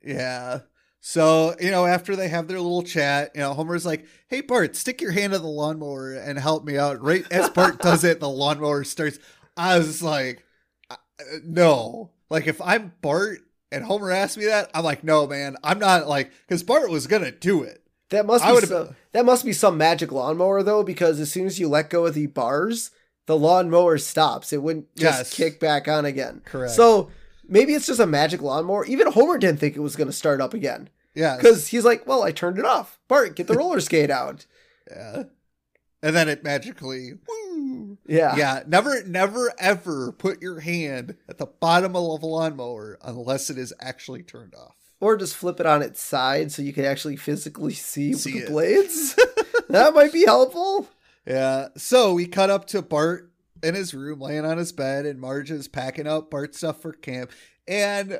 [0.03, 0.59] Yeah.
[1.01, 4.75] So, you know, after they have their little chat, you know, Homer's like, hey, Bart,
[4.75, 7.01] stick your hand in the lawnmower and help me out.
[7.01, 9.17] Right as Bart does it, the lawnmower starts.
[9.57, 10.43] I was like,
[11.43, 12.11] no.
[12.29, 13.39] Like, if I'm Bart
[13.71, 17.07] and Homer asked me that, I'm like, no, man, I'm not like, because Bart was
[17.07, 17.84] going to do it.
[18.09, 21.59] That must be would've that must be some magic lawnmower though, because as soon as
[21.59, 22.91] you let go of the bars,
[23.25, 24.53] the lawnmower stops.
[24.53, 25.33] It wouldn't just Yes.
[25.33, 26.41] kick back on again.
[26.45, 26.73] Correct.
[26.73, 27.09] So
[27.47, 28.85] maybe it's just a magic lawnmower.
[28.85, 30.89] Even Homer didn't think it was going to start up again.
[31.15, 31.35] Yeah.
[31.37, 32.99] Because he's like, well, I turned it off.
[33.07, 34.45] Bart, get the roller skate out.
[34.91, 35.23] Yeah.
[36.03, 37.97] And then it magically, woo.
[38.05, 38.35] Yeah.
[38.35, 43.57] Yeah, never, never, ever put your hand at the bottom of a lawnmower unless it
[43.57, 44.75] is actually turned off.
[45.05, 48.45] Or just flip it on its side so you can actually physically see, See the
[48.45, 48.47] it.
[48.47, 49.15] blades.
[49.69, 50.89] that might be helpful.
[51.27, 51.67] Yeah.
[51.77, 55.51] So we cut up to Bart in his room, laying on his bed, and Marge
[55.51, 57.29] is packing up Bart's stuff for camp.
[57.67, 58.19] And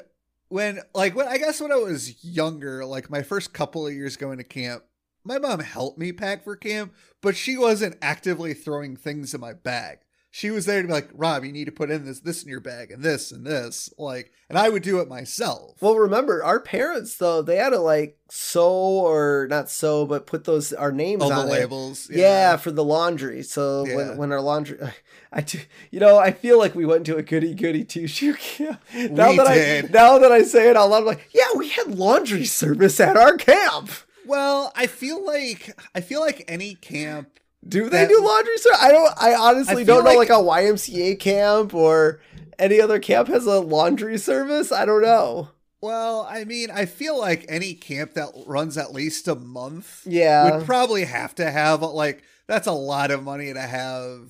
[0.49, 4.15] when, like, when I guess when I was younger, like my first couple of years
[4.15, 4.83] going to camp,
[5.23, 9.53] my mom helped me pack for camp, but she wasn't actively throwing things in my
[9.53, 10.01] bag.
[10.37, 12.49] She was there to be like, Rob, you need to put in this, this in
[12.49, 15.81] your bag, and this and this, like, and I would do it myself.
[15.81, 20.43] Well, remember, our parents, though, they had to like sew or not sew, but put
[20.43, 21.51] those, our names all the on it.
[21.51, 22.57] labels, Yeah.
[22.57, 23.43] for the laundry.
[23.43, 23.95] So Yeah.
[23.95, 24.77] when, when our laundry,
[25.31, 28.33] I do, you know, I feel like we went to a goody goody two shoe
[28.39, 28.81] camp.
[28.93, 29.85] Now We that did.
[29.85, 32.99] I now that I say it out loud, I'm like, yeah, we had laundry service
[32.99, 33.89] at our camp.
[34.25, 38.79] Well, I feel like I feel like any camp Do they That- do laundry service?
[38.81, 39.13] I don't.
[39.17, 42.19] I honestly I don't know, like- like a YMCA camp or
[42.59, 44.71] any other camp has a laundry service.
[44.71, 45.49] I don't know.
[45.81, 50.57] Well, I mean, I feel like any camp that runs at least a month Yeah,
[50.57, 54.29] would probably have to have like that's a lot of money to have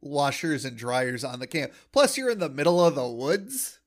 [0.00, 1.72] washers and dryers on the camp.
[1.92, 3.78] Plus, you're in the middle of the woods.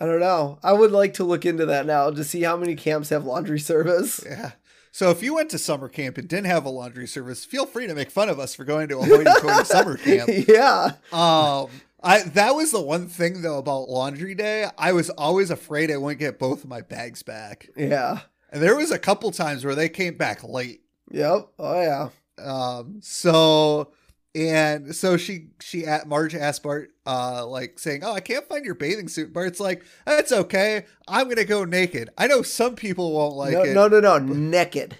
[0.00, 0.58] I don't know.
[0.62, 3.58] I would like to look into that now to see how many camps have laundry
[3.58, 4.20] service.
[4.24, 4.52] Yeah.
[4.98, 7.86] So if you went to summer camp and didn't have a laundry service, feel free
[7.86, 10.28] to make fun of us for going to a hoity-toity summer camp.
[10.48, 11.68] yeah, Um,
[12.02, 14.66] I that was the one thing though about laundry day.
[14.76, 17.68] I was always afraid I wouldn't get both of my bags back.
[17.76, 18.22] yeah.
[18.50, 20.80] And there was a couple times where they came back late.
[21.12, 21.46] Yep.
[21.60, 22.08] Oh yeah.
[22.44, 23.92] Um, so
[24.38, 28.64] and so she she at Marge asked Bart, uh, like saying, "Oh, I can't find
[28.64, 30.84] your bathing suit." Bart's like, "That's okay.
[31.08, 32.10] I'm gonna go naked.
[32.16, 33.74] I know some people won't like no, it.
[33.74, 34.18] no, no, no.
[34.18, 34.96] Naked.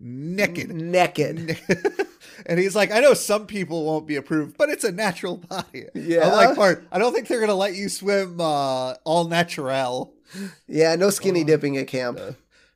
[0.00, 1.58] naked." Naked.
[2.46, 5.86] and he's like, I know some people won't be approved, but it's a natural body.
[5.94, 6.26] Yeah.
[6.28, 10.14] I'm like, Bart, I don't think they're gonna let you swim uh, all natural.
[10.66, 10.94] Yeah.
[10.96, 11.44] No skinny Oh.
[11.46, 12.20] dipping at camp.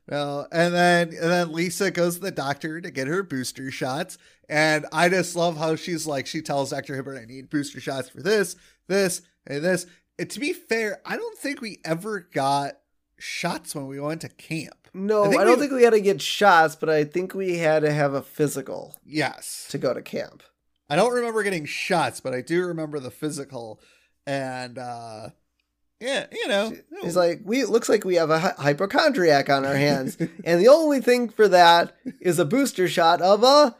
[0.09, 4.17] No, and then and then Lisa goes to the doctor to get her booster shots,
[4.49, 8.09] and I just love how she's like she tells Doctor Hibbert, "I need booster shots
[8.09, 8.55] for this,
[8.87, 9.85] this, and this."
[10.19, 12.73] And to be fair, I don't think we ever got
[13.17, 14.87] shots when we went to camp.
[14.93, 17.57] No, I I, don't we- think we had to get shots, but I think we
[17.57, 20.43] had to have a physical Yes, to go to camp.
[20.89, 23.79] I don't remember getting shots, but I do remember the physical,
[24.27, 25.29] and uh
[25.99, 29.65] yeah, you know, He's like, we it looks like we have a hy- hypochondriac on
[29.65, 33.75] our hands, and the only thing for that is a booster shot of a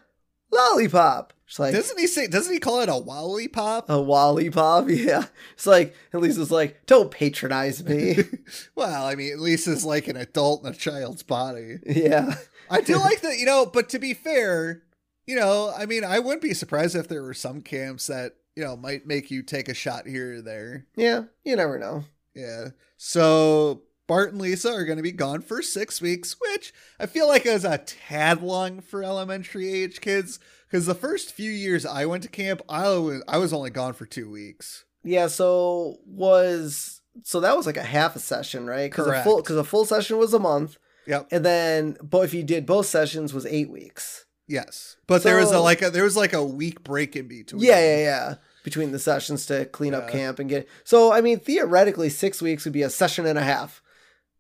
[0.54, 1.34] lollipop.
[1.48, 2.28] It's like doesn't he say?
[2.28, 3.90] Doesn't he call it a lollipop?
[3.90, 5.26] a lollipop, yeah.
[5.54, 8.18] It's like, and Lisa's like, don't patronize me.
[8.76, 11.78] well, I mean, at least it's like an adult in a child's body.
[11.86, 12.36] yeah,
[12.70, 14.84] I do like that, you know, but to be fair,
[15.28, 18.64] you know, I mean, I wouldn't be surprised if there were some camps that, you
[18.64, 20.86] know, might make you take a shot here or there.
[20.96, 21.24] yeah.
[21.44, 22.06] You never know.
[22.36, 22.70] Yeah.
[22.98, 27.28] So Bart and Lisa are going to be gone for six weeks, which I feel
[27.28, 30.40] like is a tad long for elementary age kids.
[30.70, 33.94] Because the first few years I went to camp, I was I was only gone
[33.94, 34.86] for two weeks.
[35.04, 35.28] Yeah.
[35.28, 38.90] So was so that was like a half a session, right?
[38.90, 39.24] Because a Correct.
[39.24, 41.28] full because a full session was a month, Yep.
[41.32, 44.26] and then but if you did both sessions was eight weeks.
[44.48, 44.98] Yes.
[45.08, 47.62] But there was a like a there was like a week break in between.
[47.62, 48.36] Yeah, yeah, yeah.
[48.64, 50.68] Between the sessions to clean up camp and get.
[50.84, 53.83] So I mean, theoretically, six weeks would be a session and a half.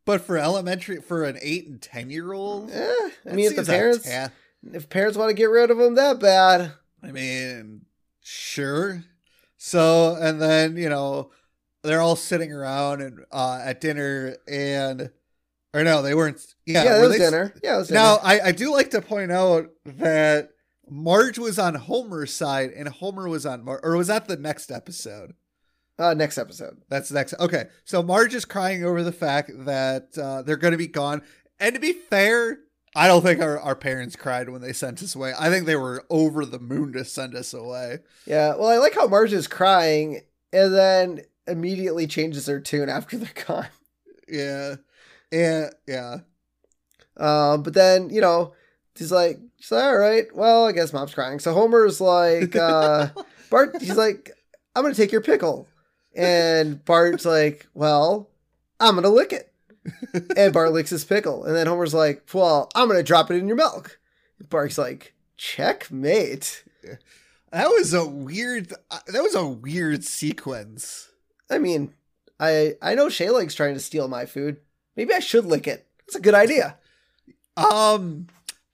[0.06, 3.64] But for elementary, for an eight and ten year old, Eh, I mean, if the
[3.64, 4.30] parents yeah.
[4.74, 7.86] if parents want to get rid of them that bad, I mean,
[8.22, 9.04] sure.
[9.58, 11.32] So, and then, you know,
[11.84, 15.10] they're all sitting around and uh at dinner and
[15.74, 17.54] or no, they weren't yeah, yeah, that was they- dinner.
[17.64, 18.00] Yeah, it was dinner.
[18.00, 20.50] Now, I, I do like to point out that
[20.90, 24.70] Marge was on Homer's side and Homer was on Mar- or was that the next
[24.70, 25.34] episode?
[26.00, 26.82] Uh, next episode.
[26.90, 27.34] That's the next.
[27.40, 31.22] Okay, so Marge is crying over the fact that uh, they're going to be gone.
[31.60, 32.60] And to be fair,
[32.96, 35.34] I don't think our, our parents cried when they sent us away.
[35.38, 38.00] I think they were over the moon to send us away.
[38.26, 43.18] Yeah, well, I like how Marge is crying and then immediately changes her tune after
[43.18, 43.68] they're gone.
[44.28, 44.76] Yeah,
[45.32, 46.18] and yeah,
[47.18, 48.54] Um, but then you know,
[48.96, 51.40] he's like, she's like, all right, well, I guess mom's crying.
[51.40, 53.10] So Homer's like, uh,
[53.50, 54.32] Bart, he's like,
[54.76, 55.68] I'm gonna take your pickle,
[56.16, 58.30] and Bart's like, well,
[58.80, 59.52] I'm gonna lick it,
[60.38, 63.48] and Bart licks his pickle, and then Homer's like, well, I'm gonna drop it in
[63.48, 64.00] your milk.
[64.50, 66.64] Bart's like, checkmate.
[67.52, 68.74] that was a weird.
[68.92, 71.10] uh, That was a weird sequence.
[71.50, 71.94] I mean,
[72.40, 74.58] I I know Shayleg's trying to steal my food.
[74.96, 75.88] Maybe I should lick it.
[76.00, 76.78] That's a good idea.
[77.56, 78.28] Um,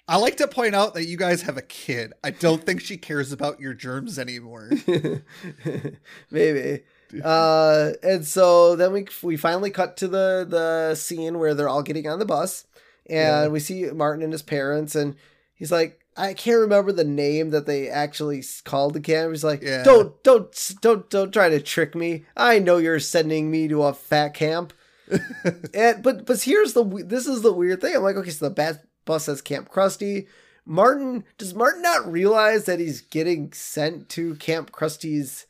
[0.08, 2.14] I like to point out that you guys have a kid.
[2.24, 4.72] I don't think she cares about your germs anymore.
[6.32, 6.84] Maybe.
[7.24, 11.82] Uh, and so then we we finally cut to the the scene where they're all
[11.84, 12.66] getting on the bus,
[13.08, 13.48] and Yeah.
[13.48, 15.16] we see Martin and his parents, and
[15.56, 19.32] he's like, I can't remember the name that they actually called the camp.
[19.32, 19.84] He's like, Yeah.
[19.84, 22.26] don't don't don't don't try to trick me.
[22.38, 24.74] I know you're sending me to a fat camp.
[25.74, 27.96] and but but here's the this is the weird thing.
[27.96, 30.28] I'm like, okay, so the bat bus says Camp Krusty.
[30.66, 35.48] Martin does Martin not realize that he's getting sent to Camp Krusty's?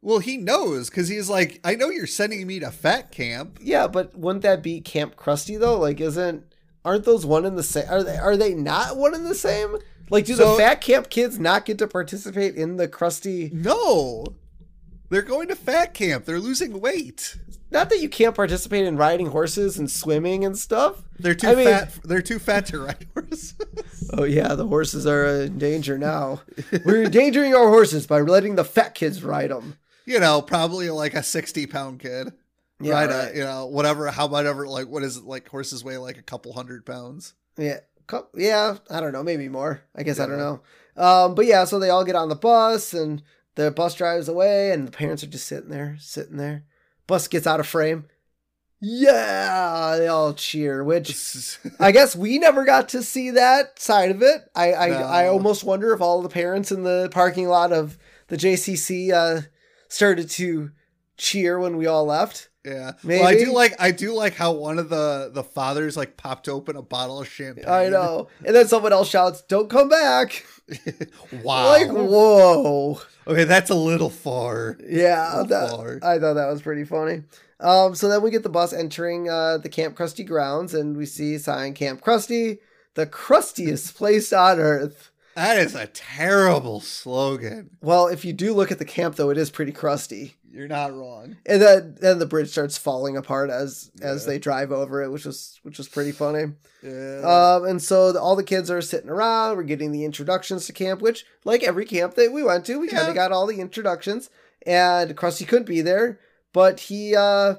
[0.00, 3.58] Well, he knows because he's like, I know you're sending me to fat camp.
[3.60, 5.78] Yeah, but wouldn't that be Camp Krusty though?
[5.78, 6.44] Like, isn't
[6.84, 7.86] aren't those one in the same?
[7.90, 9.76] Are they are they not one in the same?
[10.10, 13.52] Like, do So- the fat camp kids not get to participate in the Krusty?
[13.52, 14.24] No,
[15.10, 16.24] they're going to fat camp.
[16.24, 17.36] They're losing weight.
[17.70, 21.02] Not that you can't participate in riding horses and swimming and stuff.
[21.18, 21.98] They're too I mean- fat.
[22.04, 23.54] They're too fat to ride horses.
[24.14, 26.40] Oh yeah, the horses are in danger now.
[26.86, 29.76] We're endangering our horses by letting the fat kids ride them.
[30.08, 32.32] You know, probably like a sixty pound kid.
[32.80, 33.28] Yeah, right, right.
[33.28, 34.08] Uh, you know, whatever.
[34.10, 34.66] How whatever.
[34.68, 35.24] Like, what is it?
[35.24, 37.34] Like horses weigh like a couple hundred pounds.
[37.56, 37.80] Yeah,
[38.34, 38.76] yeah.
[38.90, 39.82] I don't know, maybe more.
[39.94, 40.44] I guess I don't Yeah.
[40.96, 41.02] know.
[41.02, 43.22] Um, but yeah, so they all get on the bus and
[43.56, 46.64] the bus drives away, and the parents are just sitting there, sitting there.
[47.08, 48.04] Bus gets out of frame.
[48.80, 50.84] Yeah, they all cheer.
[50.84, 54.42] Which I guess we never got to see that side of it.
[54.54, 54.96] I I, No.
[54.98, 57.98] I almost wonder if all the parents in the parking lot of
[58.28, 59.42] the JCC uh,
[59.88, 60.70] started to
[61.16, 62.48] cheer when we all left.
[62.64, 62.92] Yeah.
[63.02, 63.20] Maybe.
[63.20, 66.48] Well, I do like I do like how one of the the fathers like popped
[66.48, 67.68] open a bottle of champagne.
[67.68, 68.28] I know.
[68.44, 70.44] And then someone else shouts, "Don't come back!"
[71.42, 71.68] wow.
[71.68, 73.00] Like, whoa.
[73.26, 74.76] okay, that's a little far.
[74.86, 75.98] Yeah, So that, far.
[76.02, 77.22] I thought that was pretty funny.
[77.60, 81.06] Um, so then we get the bus entering uh, the Camp Krusty grounds, and we
[81.06, 82.58] see sign Camp Krusty,
[82.94, 85.10] the Krustiest place on earth.
[85.38, 87.70] That is a terrible slogan.
[87.80, 90.34] Well, if you do look at the camp, though, it is pretty crusty.
[90.50, 91.36] You're not wrong.
[91.46, 95.24] And then then the bridge starts falling apart as as they drive over it, which
[95.24, 96.54] was which was pretty funny.
[96.82, 97.20] Yeah.
[97.20, 99.56] Um, and so the, all the kids are sitting around.
[99.56, 102.88] We're getting the introductions to camp, which, like every camp that we went to, we
[102.88, 104.30] kind of got all the introductions.
[104.66, 106.18] And Krusty couldn't be there,
[106.52, 107.54] but he uh,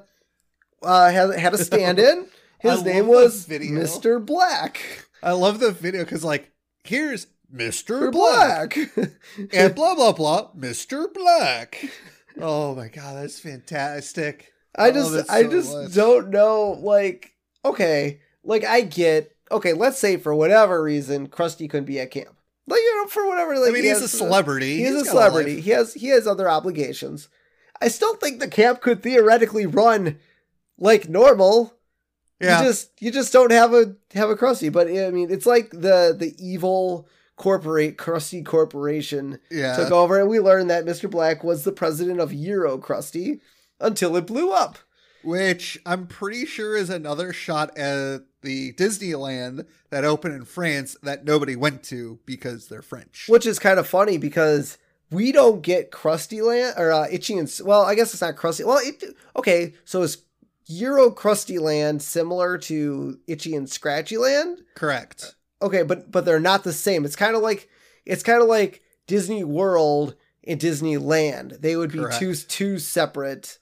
[0.83, 2.27] uh, had, had a stand in.
[2.61, 3.47] I His name was.
[3.47, 4.23] Mr.
[4.23, 5.07] Black.
[5.23, 6.51] I love the video because like
[6.83, 8.11] here's Mr.
[8.11, 8.77] Black.
[8.95, 9.11] Black.
[9.53, 11.11] and blah blah blah, Mr.
[11.13, 11.83] Black.
[12.39, 14.53] Oh my god, that's fantastic.
[14.75, 15.93] I I just, I so just much.
[15.93, 16.77] don't know.
[16.79, 17.35] Like,
[17.65, 19.35] okay, like I get.
[19.51, 22.35] Okay, let's say for whatever reason, Krusty couldn't be at camp.
[22.67, 23.57] Like, you know, for whatever.
[23.57, 24.77] Like, I mean, he he's a celebrity.
[24.77, 25.55] He is He's a celebrity.
[25.55, 25.63] life.
[25.63, 27.29] He has he has other obligations.
[27.81, 30.19] I still think the camp could theoretically run
[30.77, 31.73] like normal.
[32.39, 32.61] Yeah.
[32.61, 34.71] You just you just don't have a have a Krusty.
[34.71, 37.07] But I mean, it's like the the evil
[37.39, 39.75] corporate Krusty Corporation yeah.
[39.75, 41.09] took over, and we learned that Mr.
[41.09, 43.39] Black was the president of Euro Krusty
[43.79, 44.77] until it blew up.
[45.23, 51.25] Which I'm pretty sure is another shot at the Disneyland that opened in France that
[51.25, 53.25] nobody went to because they're French.
[53.27, 54.77] Which is kind of funny because
[55.09, 58.65] we don't get Krusty Land or uh, Itchy and well, I guess it's not Krusty.
[58.65, 59.03] Well, it,
[59.35, 60.23] okay, so is
[60.67, 64.61] Euro Krusty Land similar to Itchy and Scratchy Land?
[64.75, 65.35] Correct.
[65.61, 67.05] Okay, but but they're not the same.
[67.05, 67.69] It's kind of like
[68.05, 70.15] it's kind of like Disney World
[70.47, 71.61] and Disneyland.
[71.61, 72.19] They would be Correct.
[72.19, 73.59] two two separate.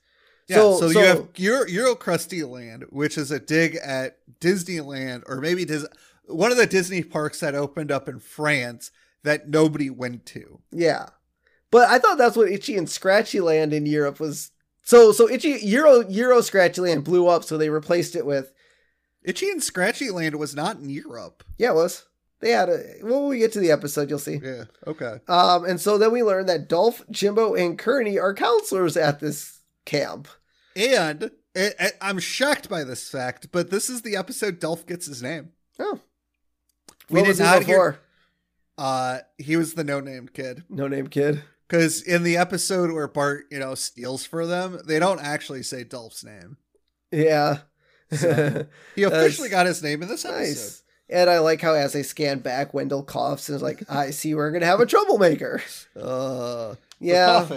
[0.47, 4.17] Yeah, So- so, so- you have Euro, Euro Krusty Land, which is a dig at
[4.39, 5.85] Disneyland, or maybe Dis-
[6.25, 8.91] one of the Disney parks that opened up in France
[9.23, 10.59] that nobody went to.
[10.71, 11.07] Yeah,
[11.71, 14.51] but I thought that's what Itchy and Scratchy Land in Europe was.
[14.83, 18.53] So so Itchy Euro Euro Scratchy Land blew up, so they replaced it with
[19.27, 21.43] Itchy and Scratchy Land was not in Europe.
[21.57, 22.05] Yeah, it was.
[22.39, 22.77] They had a.
[23.01, 24.39] When we get to the episode, you'll see.
[24.43, 24.63] Yeah.
[24.87, 25.17] Okay.
[25.27, 29.59] Um, and so then we learn that Dolph, Jimbo, and Kearney are counselors at this
[29.85, 30.27] camp.
[30.75, 31.23] And
[31.55, 35.21] it, it- I'm shocked by this fact, but this is the episode Dolph gets his
[35.23, 35.49] name.
[35.79, 35.99] Oh,
[37.09, 37.99] We what did was he not hear- before?
[38.77, 40.63] Uh, he was the no-name kid.
[40.69, 41.41] No name kid.
[41.67, 45.83] Because in the episode where Bart, you know, steals for them, they don't actually say
[45.83, 46.57] Dolph's name.
[47.11, 47.59] Yeah.
[48.11, 50.39] So, He officially got his name in this episode.
[50.39, 50.83] nice.
[51.09, 54.35] And I like how as they scan back, Wendell coughs and is like, "I see,
[54.35, 55.61] we're gonna have a troublemaker."
[55.95, 57.49] Uh, Yeah,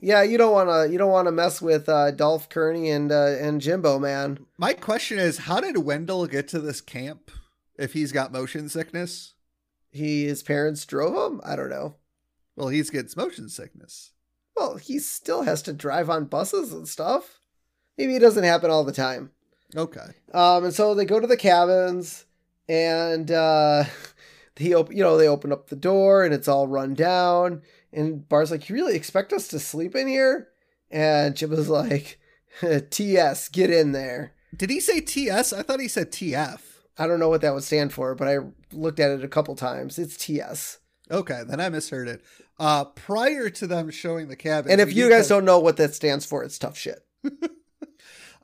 [0.00, 0.22] yeah.
[0.22, 0.90] You don't want to.
[0.90, 4.46] You don't want to mess with uh, Dolph, Kearney, and uh, and Jimbo, man.
[4.58, 7.30] My question is, how did Wendell get to this camp
[7.78, 9.34] if he's got motion sickness?
[9.90, 11.40] He his parents drove him.
[11.44, 11.96] I don't know.
[12.56, 14.12] Well, he gets motion sickness.
[14.56, 17.40] Well, he still has to drive on buses and stuff.
[17.98, 19.30] Maybe it doesn't happen all the time.
[19.76, 20.06] Okay.
[20.32, 22.24] Um, and so they go to the cabins,
[22.68, 23.84] and uh,
[24.56, 27.62] he op- you know they open up the door, and it's all run down.
[27.92, 30.48] And Bart's like, "You really expect us to sleep in here?"
[30.90, 32.18] And Chip is like,
[32.90, 33.48] "T.S.
[33.48, 35.52] Get in there." Did he say TS?
[35.52, 36.60] I thought he said TF.
[36.96, 38.38] I don't know what that would stand for, but I
[38.72, 39.98] looked at it a couple times.
[39.98, 40.78] It's T.S.
[41.10, 42.22] Okay, then I misheard it.
[42.58, 45.94] Uh, prior to them showing the cabin, And if you guys don't know what that
[45.94, 47.04] stands for, it's tough shit.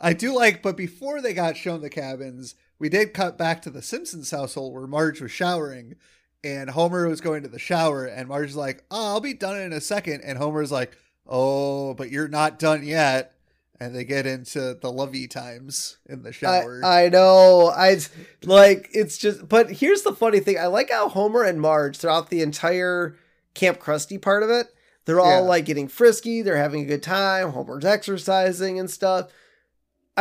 [0.01, 3.70] I do like, but before they got shown the cabins, we did cut back to
[3.70, 5.96] the Simpsons household where Marge was showering,
[6.42, 9.72] and Homer was going to the shower, and Marge's like, "Oh, I'll be done in
[9.74, 10.22] a second.
[10.24, 10.96] and Homer's like,
[11.26, 13.34] "Oh, but you're not done yet."
[13.78, 16.82] And they get into the lovey times in the shower.
[16.84, 17.68] I, I know.
[17.74, 17.98] I
[18.44, 20.59] like it's just but here's the funny thing.
[20.59, 23.16] I like how Homer and Marge throughout the entire
[23.55, 24.66] Camp Krusty part of it,
[25.07, 25.48] they're all Yeah.
[25.48, 29.30] like getting frisky, they're having a good time, Homer's exercising and stuff.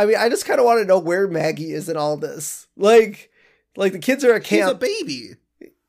[0.02, 2.66] I mean, I just kind of want to know where Maggie is in all this.
[2.76, 3.30] Like
[3.76, 4.80] like the kids are at She's a camp.
[4.80, 5.30] baby.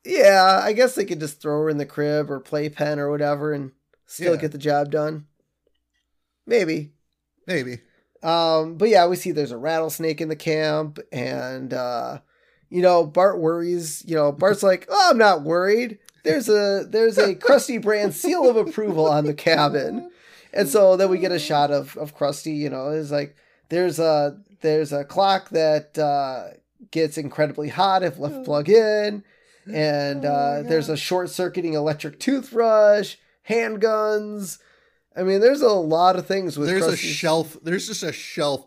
[0.04, 3.52] yeah, I guess they could just throw her in the crib or playpen or whatever
[3.52, 3.72] and
[4.06, 4.40] still Yeah.
[4.40, 5.26] get the job done.
[6.46, 6.92] Maybe.
[7.46, 7.78] Maybe.
[8.22, 12.18] Um, but yeah, we see there's a rattlesnake in the camp, and uh,
[12.70, 14.04] you know, Bart worries.
[14.06, 15.98] You know, Bart's like, "Oh, I'm not worried.
[16.24, 20.08] There's a there's a Krusty brand seal of approval on the cabin."
[20.52, 22.56] And so then we get a shot of of Krusty.
[22.56, 23.34] You know, it's like
[23.72, 26.58] there's a there's a clock that uh,
[26.90, 29.24] gets incredibly hot if left plug in,
[29.72, 33.16] and Oh uh, my there's a short circuiting electric toothbrush,
[33.48, 34.58] handguns.
[35.16, 37.56] I mean, there's a lot of things with There's a shelf.
[37.62, 38.66] There's just a shelf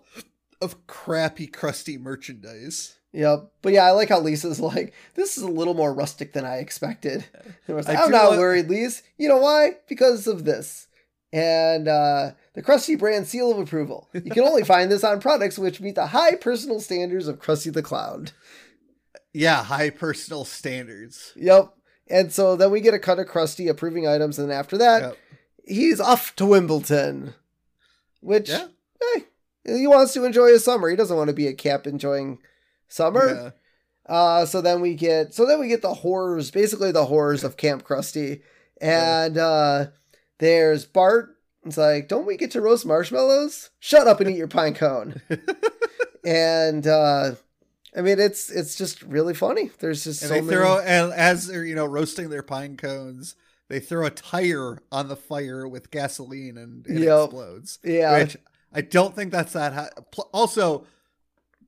[0.61, 2.97] of crappy, Krusty merchandise.
[3.13, 3.51] Yep.
[3.61, 6.57] But yeah, I like how Lisa's like, this is a little more rustic than I
[6.57, 7.23] expected.
[7.33, 9.03] And I was like, I I'm not like- worried, Lise.
[9.17, 9.77] You know why?
[9.87, 10.87] Because of this.
[11.31, 14.09] And uh, the Krusty brand seal of approval.
[14.13, 17.71] You can only find this on products which meet the high personal standards of Krusty
[17.71, 18.29] the Clown.
[19.33, 21.33] Yeah, high personal standards.
[21.35, 21.73] Yep.
[22.07, 25.01] And so then we get a cut of Krusty approving items, and then after that,
[25.01, 25.17] Yep.
[25.67, 27.33] he's off to Wimbledon.
[28.21, 28.67] Which, Yeah.
[29.01, 29.25] hey,
[29.65, 30.89] he wants to enjoy his summer.
[30.89, 32.39] He doesn't want to be at camp enjoying
[32.87, 33.27] summer.
[33.33, 33.49] Yeah.
[34.07, 37.57] Uh, so then we get so then we get the horrors, basically the horrors of
[37.57, 38.41] Camp Krusty,
[38.79, 39.87] and uh,
[40.37, 41.34] there's Bart.
[41.65, 43.71] It's like, don't we get to roast marshmallows?
[43.79, 45.19] Shut up and eat your pine cone.
[46.25, 47.31] and uh,
[47.95, 49.71] I mean, it's it's just really funny.
[49.79, 50.51] There's just And so they many.
[50.55, 53.35] throw and as they're you know roasting their pine cones,
[53.67, 57.23] they throw a tire on the fire with gasoline and it Yep.
[57.25, 57.79] explodes.
[57.83, 58.37] yeah, Which
[58.73, 59.73] I don't think that's that.
[59.73, 59.89] High.
[60.33, 60.85] Also,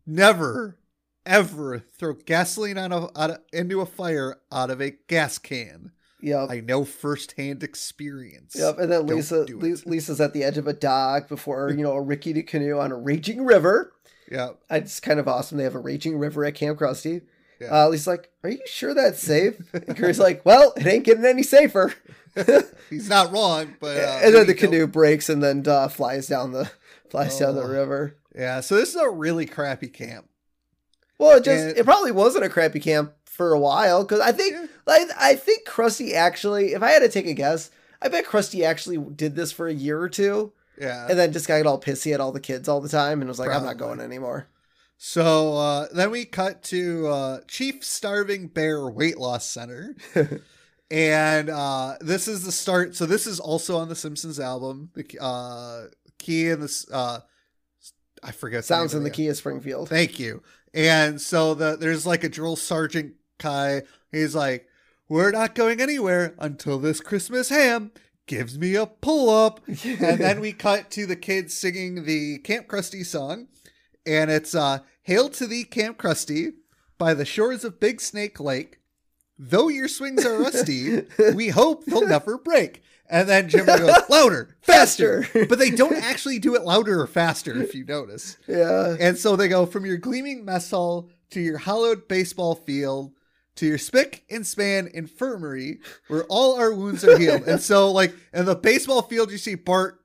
[0.05, 0.77] never
[1.25, 5.91] ever throw gasoline on a, out of, into a fire out of a gas can.
[6.21, 6.49] Yep.
[6.49, 8.55] I know firsthand experience.
[8.57, 11.83] Yep, and then Don't Lisa do Lisa's at the edge of a dock before you
[11.83, 13.93] know a rickety canoe on a raging river.
[14.31, 14.51] Yeah.
[14.69, 15.57] It's kind of awesome.
[15.57, 17.21] They have a raging river at Camp Krusty.
[17.61, 17.85] Yeah.
[17.85, 21.25] Uh, Lisa's like, "Are you sure that's safe?" And Curry's like, "Well, it ain't getting
[21.25, 21.93] any safer."
[22.89, 26.51] He's not wrong, but uh, and then the canoe breaks and then uh, flies down
[26.51, 26.69] the
[27.09, 27.67] flies down the Oh.
[27.69, 28.17] river.
[28.35, 28.59] Yeah.
[28.61, 30.27] So this is a really crappy camp.
[31.17, 34.31] Well, it just And- it probably wasn't a crappy camp for a while because I
[34.31, 34.65] think Yeah.
[34.87, 37.69] like I think Krusty actually, if I had to take a guess,
[38.01, 41.07] I bet Krusty actually did this for a year or two Yeah.
[41.09, 43.39] and then just got all pissy at all the kids all the time and was
[43.39, 44.47] like, "I'm not going anymore."
[44.97, 49.95] So uh, then we cut to uh, Chief Starving Bear Weight Loss Center.
[50.91, 52.95] and uh, this is the start.
[52.95, 54.89] So this is also on the Simpsons album.
[54.95, 55.83] The uh,
[56.17, 57.19] key in this, uh,
[58.23, 58.65] I forget.
[58.65, 59.89] Songs in the of key of Springfield.
[59.89, 60.41] Thank you.
[60.73, 63.83] And so the there's like a drill sergeant Kai.
[64.11, 64.67] He's like,
[65.09, 67.91] "We're not going anywhere until this Christmas ham
[68.25, 72.67] gives me a pull up." and then we cut to the kids singing the Camp
[72.67, 73.47] Krusty song,
[74.05, 76.53] and it's uh, "Hail to thee, Camp Krusty,
[76.97, 78.79] by the shores of Big Snake Lake.
[79.39, 81.03] Though your swings are rusty,
[81.35, 85.45] we hope they'll never break." And then Jimbo goes louder, faster, Faster.
[85.45, 88.35] but they don't actually do it louder or faster if you notice.
[88.49, 88.97] yeah.
[88.99, 93.13] And so they go from your gleaming mess hall to your hollowed baseball field
[93.57, 97.43] to your spick and span infirmary where all our wounds are healed.
[97.47, 99.99] and so, like, in the baseball field, you see Bart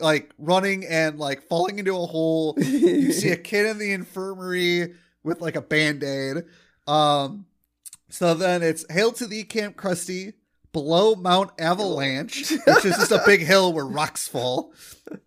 [0.00, 2.54] like running and like falling into a hole.
[2.58, 6.44] You see a kid in the infirmary with like a band aid.
[6.86, 7.46] Um,
[8.08, 10.34] so then it's Hail to thee, Camp Krusty,
[10.72, 14.72] below Mount Avalanche, which is just a big hill where rocks fall.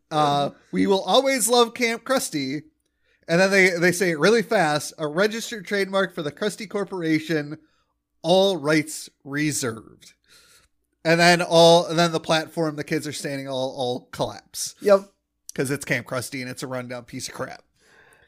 [0.10, 2.64] Uh, we will always love Camp Krusty.
[3.28, 7.58] And then they, they say it really fast a registered trademark for the Krusty Corporation,
[8.22, 10.14] all rights reserved.
[11.04, 15.10] And then all and then the platform the kids are standing all all collapse Yep.
[15.54, 17.64] because it's Camp Krusty and it's a rundown piece of crap.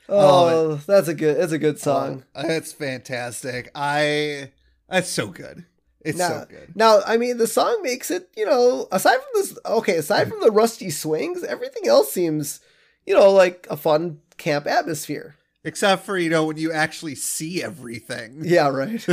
[0.07, 1.37] Oh, that's a good.
[1.37, 2.23] That's a good song.
[2.33, 3.69] Uh, it's fantastic.
[3.75, 4.51] I
[4.89, 5.65] that's so good.
[6.01, 6.75] It's Now- so good.
[6.75, 8.29] Now, I mean, the song makes it.
[8.37, 12.59] You know, aside from this, okay, aside from the rusty swings, everything else seems,
[13.05, 15.35] you know, like a fun camp atmosphere.
[15.63, 18.39] Except for you know when you actually see everything.
[18.43, 19.05] Yeah, right.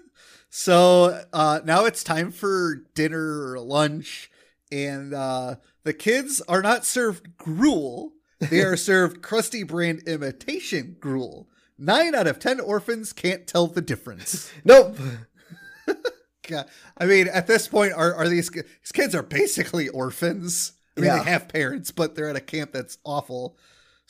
[0.50, 4.30] so uh, now it's time for dinner or lunch,
[4.70, 11.48] and uh, the kids are not served gruel; they are served Krusty brand imitation gruel.
[11.78, 14.52] Nine out of ten orphans can't tell the difference.
[14.64, 14.96] nope.
[16.48, 16.66] God,
[16.98, 20.72] I mean, at this point, are are these these kids are basically orphans?
[20.96, 21.22] I mean, Yeah.
[21.22, 23.56] they have parents, but they're at a camp that's awful.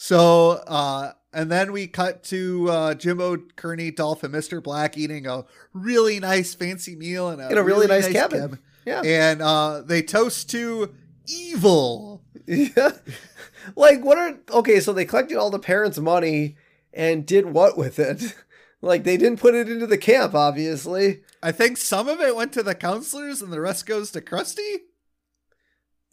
[0.02, 5.26] So, uh, and then we cut to uh, Jimbo, Kearney, Dolph, and Mister Black eating
[5.26, 5.44] a
[5.74, 8.58] really nice fancy meal in a, In a really nice cabin.
[8.86, 9.02] Yeah.
[9.04, 10.94] and uh, they toast to
[11.28, 12.22] evil.
[12.46, 12.92] Yeah.
[13.76, 14.80] Like, what are okay?
[14.80, 16.56] So they collected all the parents' money
[16.94, 18.34] and did what with it?
[18.82, 22.54] Like, they didn't put it into the camp, obviously, I think some of it went
[22.54, 24.76] to the counselors, and the rest goes to Krusty.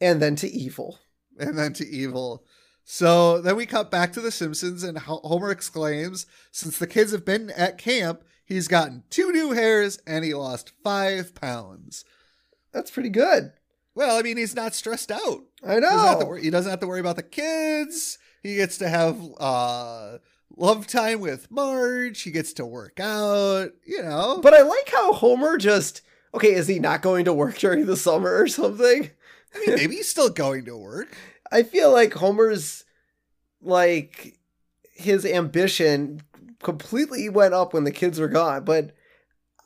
[0.01, 0.99] and then to evil.
[1.39, 2.43] and then to evil.
[2.89, 7.25] So then we cut back to The Simpsons, and Homer exclaims, Since the kids have
[7.25, 12.05] been at camp, he's gotten two new hairs and he lost five pounds.
[12.71, 13.51] That's pretty good.
[13.93, 15.41] Well, I mean, he's not stressed out.
[15.67, 16.29] I He doesn't, have to know.
[16.29, 18.17] worry, he doesn't have to worry about the kids.
[18.41, 20.19] He gets to have uh,
[20.55, 22.21] love time with Marge.
[22.21, 24.39] He gets to work out, you know.
[24.41, 26.53] But I like how Homer just okay.
[26.53, 29.09] Is he not going to work during the summer or something?
[29.53, 31.17] I mean, maybe he's still going to work.
[31.51, 32.83] I feel like Homer's
[33.61, 34.37] like
[34.93, 36.21] his ambition
[36.61, 38.95] completely went up when the kids were gone, but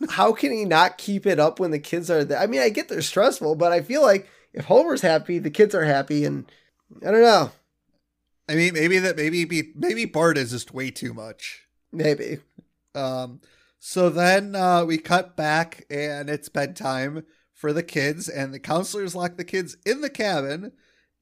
[0.10, 2.40] how can he not keep it up when the kids are there?
[2.40, 5.76] I mean, I get they're stressful, but I feel like if Homer's happy, the kids
[5.76, 6.46] are happy, and
[7.06, 7.52] I don't know.
[8.50, 11.68] I mean, maybe that maybe be, maybe Bart is just way too much.
[11.92, 12.40] Maybe.
[12.96, 13.42] Um.
[13.80, 17.24] So then uh, we cut back, and it's bedtime
[17.54, 20.74] for the kids, and the counselors lock the kids in the cabin,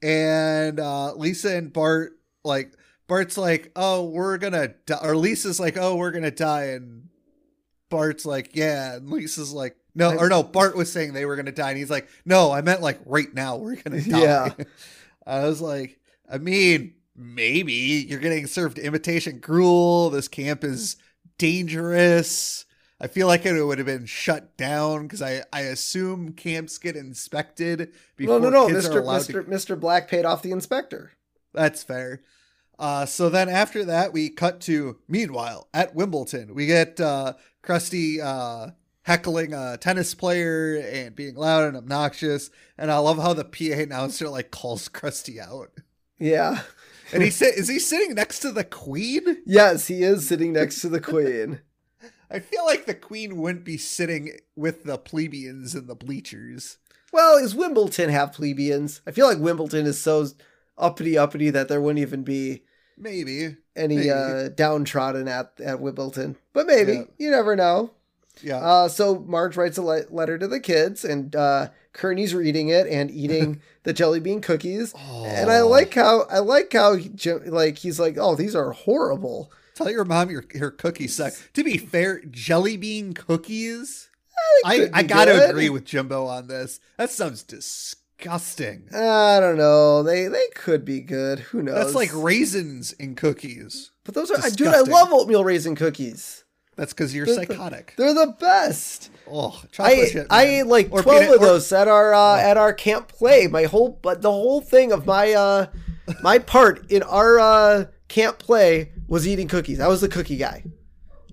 [0.02, 2.74] and uh, Lisa and Bart like
[3.08, 5.00] Bart's like, "Oh, we're gonna," die.
[5.02, 7.10] or Lisa's like, "Oh, we're gonna die," and
[7.90, 11.52] Bart's like, "Yeah," and Lisa's like, "No," or no, Bart was saying they were gonna
[11.52, 14.54] die, and he's like, "No, I meant like right now we're gonna die." Yeah.
[15.26, 16.00] I was like,
[16.32, 20.10] I mean, maybe you're getting served imitation gruel.
[20.10, 20.96] This camp is
[21.38, 22.66] dangerous.
[23.02, 26.96] I feel like it would have been shut down because I, I assume camps get
[26.98, 27.88] inspected No,
[28.18, 28.66] before no, no.
[28.68, 29.02] are Mr.
[29.04, 29.46] Mr.
[29.46, 29.50] to.
[29.50, 29.80] Mr.
[29.80, 31.14] Black paid off the inspector.
[31.54, 32.22] That's fair.
[32.78, 36.54] Uh, so then after that, we cut to meanwhile at Wimbledon.
[36.56, 37.34] We get uh,
[37.64, 38.72] Krusty uh,
[39.04, 42.50] heckling a tennis player and being loud and obnoxious.
[42.78, 45.72] And I love how the PA announcer like calls Krusty out.
[46.20, 46.62] Yeah.
[47.14, 50.82] And he said, "Is he sitting next to the Queen?" Yes, he is sitting next
[50.82, 51.62] to the queen.
[52.32, 56.78] I feel like the Queen wouldn't be sitting with the plebeians in the bleachers.
[57.12, 59.02] Well, is Wimbledon have plebeians?
[59.08, 60.28] I feel like Wimbledon is so
[60.78, 62.64] uppity uppity that there wouldn't even be
[62.98, 63.58] Maybe.
[63.76, 64.12] any Maybe.
[64.12, 66.36] uh, downtrodden at at Wimbledon.
[66.54, 67.04] But maybe Yeah.
[67.18, 67.92] you never know.
[68.42, 68.58] Yeah.
[68.58, 72.88] Uh, so Marge writes a le- letter to the kids, and uh, Kearney's reading it
[72.88, 74.94] and eating the jelly bean cookies.
[74.94, 75.68] And I Oh.
[75.68, 76.96] like how I like how
[77.48, 79.52] like he's like, oh, these are horrible.
[79.80, 81.34] Tell your mom your her cookies suck.
[81.54, 84.10] To be fair, jelly bean cookies.
[84.66, 85.50] I, I gotta good.
[85.50, 86.80] agree with Jimbo on this.
[86.98, 88.88] That sounds disgusting.
[88.94, 90.04] I don't know.
[90.04, 91.40] They they could be good.
[91.40, 91.76] Who knows?
[91.76, 93.92] That's like raisins in cookies.
[94.04, 94.68] but those are dude.
[94.68, 96.44] I love oatmeal raisin cookies.
[96.76, 97.94] That's because you're They're the- psychotic.
[97.98, 99.12] They're the best.
[99.30, 100.26] Oh, I.
[100.30, 103.10] I ate like Or twelve peanut- of or- those at our uh, at our camp
[103.10, 103.48] play.
[103.48, 105.68] My whole but the whole thing of my uh
[106.24, 109.80] my part in our uh camp play was eating cookies.
[109.80, 110.66] I was the cookie guy.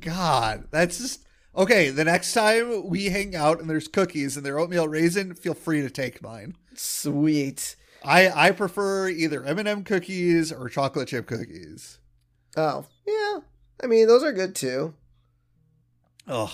[0.01, 1.25] God, that's just
[1.57, 1.91] okay.
[1.91, 5.81] The next time we hang out and there's cookies and they're oatmeal raisin, feel free
[5.81, 6.55] to take mine.
[6.75, 7.75] Sweet.
[8.05, 11.99] I I prefer either M and m cookies or chocolate chip cookies.
[12.57, 13.41] Oh yeah.
[13.83, 14.95] I mean those are good too.
[16.29, 16.51] Ugh,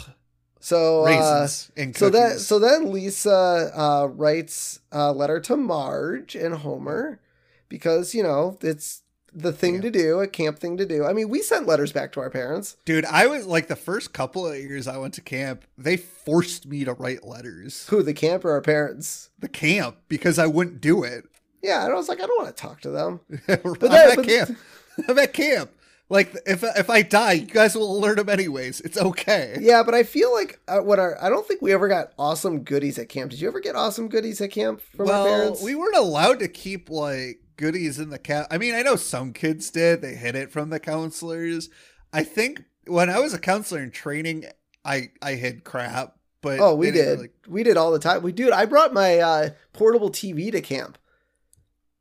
[0.60, 7.20] So uh, so that so then Lisa uh, writes a letter to Marge and Homer
[7.68, 9.01] because you know it's
[9.34, 9.80] the thing Yeah.
[9.82, 11.04] to do, a camp thing to do.
[11.04, 12.76] I mean, we sent letters back to our parents.
[12.84, 16.66] Dude, I was like the first couple of years I went to camp, they forced
[16.66, 17.86] me to write letters.
[17.88, 19.30] Who the camp or our parents?
[19.38, 21.24] The camp because I wouldn't do it.
[21.62, 23.20] Yeah, and I was like, I don't want to talk to them.
[23.30, 23.38] I'm
[23.80, 24.58] that- at but- camp.
[25.08, 25.70] I'm at camp.
[26.10, 28.82] Like if if I die, you guys will alert them anyways.
[28.82, 29.56] It's okay.
[29.62, 32.64] Yeah, but I feel like uh, what our I don't think we ever got awesome
[32.64, 33.30] goodies at camp.
[33.30, 35.62] Did you ever get awesome goodies at camp from our well, parents?
[35.62, 38.48] we weren't allowed to keep like goodies in the camp.
[38.50, 40.02] I mean, I know some kids did.
[40.02, 41.68] They hid it from the counselors.
[42.12, 44.44] I think when I was a counselor in training,
[44.84, 46.16] I I hid crap.
[46.40, 48.22] But oh, we didn't really- We did all the time.
[48.22, 50.98] We dude, I brought my uh, portable TV to camp,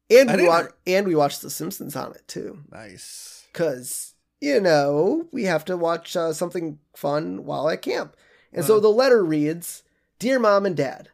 [0.09, 2.63] and I we didn't wa- and we watched The Simpsons on it too.
[2.71, 3.45] nice.
[3.53, 8.15] because you know we have to watch uh, something fun while at camp
[8.51, 8.79] and so Uh.
[8.79, 9.83] the letter reads
[10.17, 11.09] dear mom and dad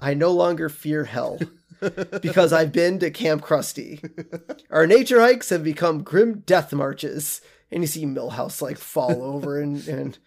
[0.00, 1.38] i no longer fear hell
[2.22, 4.00] because i've been to camp krusty
[4.70, 9.60] our nature hikes have become grim death marches and you see milhouse like fall over
[9.60, 10.18] and, and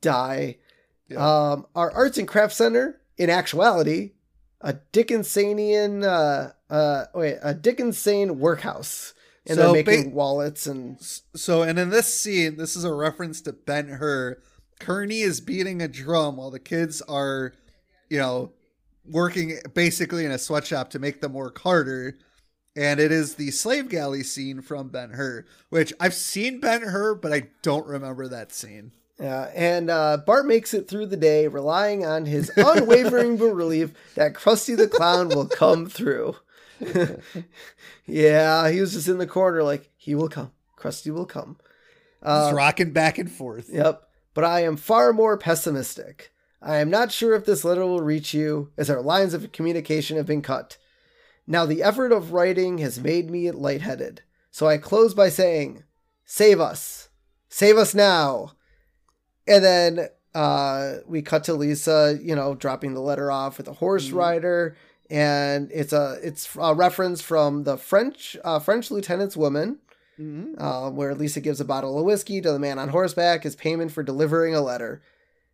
[0.00, 0.56] die
[1.08, 1.50] Yeah.
[1.52, 4.12] um, our arts and crafts center in actuality
[4.60, 9.14] a dickinsonian uh, uh, wait a dickensian workhouse
[9.46, 12.92] and So they're making ba- wallets and So, and in this scene, this is a
[12.92, 14.42] reference to Ben Hur.
[14.78, 17.54] Kearney is beating a drum while the kids are,
[18.10, 18.52] you know,
[19.10, 22.18] working basically in a sweatshop to make them work harder.
[22.76, 27.16] And it is the slave galley scene from Ben Hur, which I've seen Ben Hur,
[27.16, 28.92] but I don't remember that scene.
[29.18, 34.34] Yeah, and uh, Bart makes it through the day relying on his unwavering belief that
[34.34, 36.36] Krusty the Clown will come through.
[38.06, 40.52] yeah, he was just in the corner like, he will come.
[40.76, 41.56] Krusty will come.
[42.22, 43.68] Uh, rocking back and forth.
[43.70, 44.08] yep.
[44.34, 46.30] But I am far more pessimistic.
[46.60, 50.16] I am not sure if this letter will reach you, as our lines of communication
[50.16, 50.76] have been cut.
[51.46, 55.84] Now, the effort of writing has made me lightheaded, so I close by saying,
[56.24, 57.08] Save us!
[57.48, 58.52] Save us now!
[59.46, 63.72] And then uh, we cut to Lisa, you know, dropping the letter off with a
[63.72, 64.14] horse Mhm.
[64.16, 64.76] rider,
[65.08, 69.78] and it's a it's a reference from the French uh, French lieutenant's woman,
[70.20, 70.54] Mhm.
[70.58, 73.90] uh, where Lisa gives a bottle of whiskey to the man on horseback as payment
[73.90, 75.00] for delivering a letter.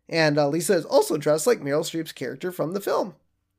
[0.07, 3.15] And uh, Lisa is also dressed like Meryl Streep's character from the film.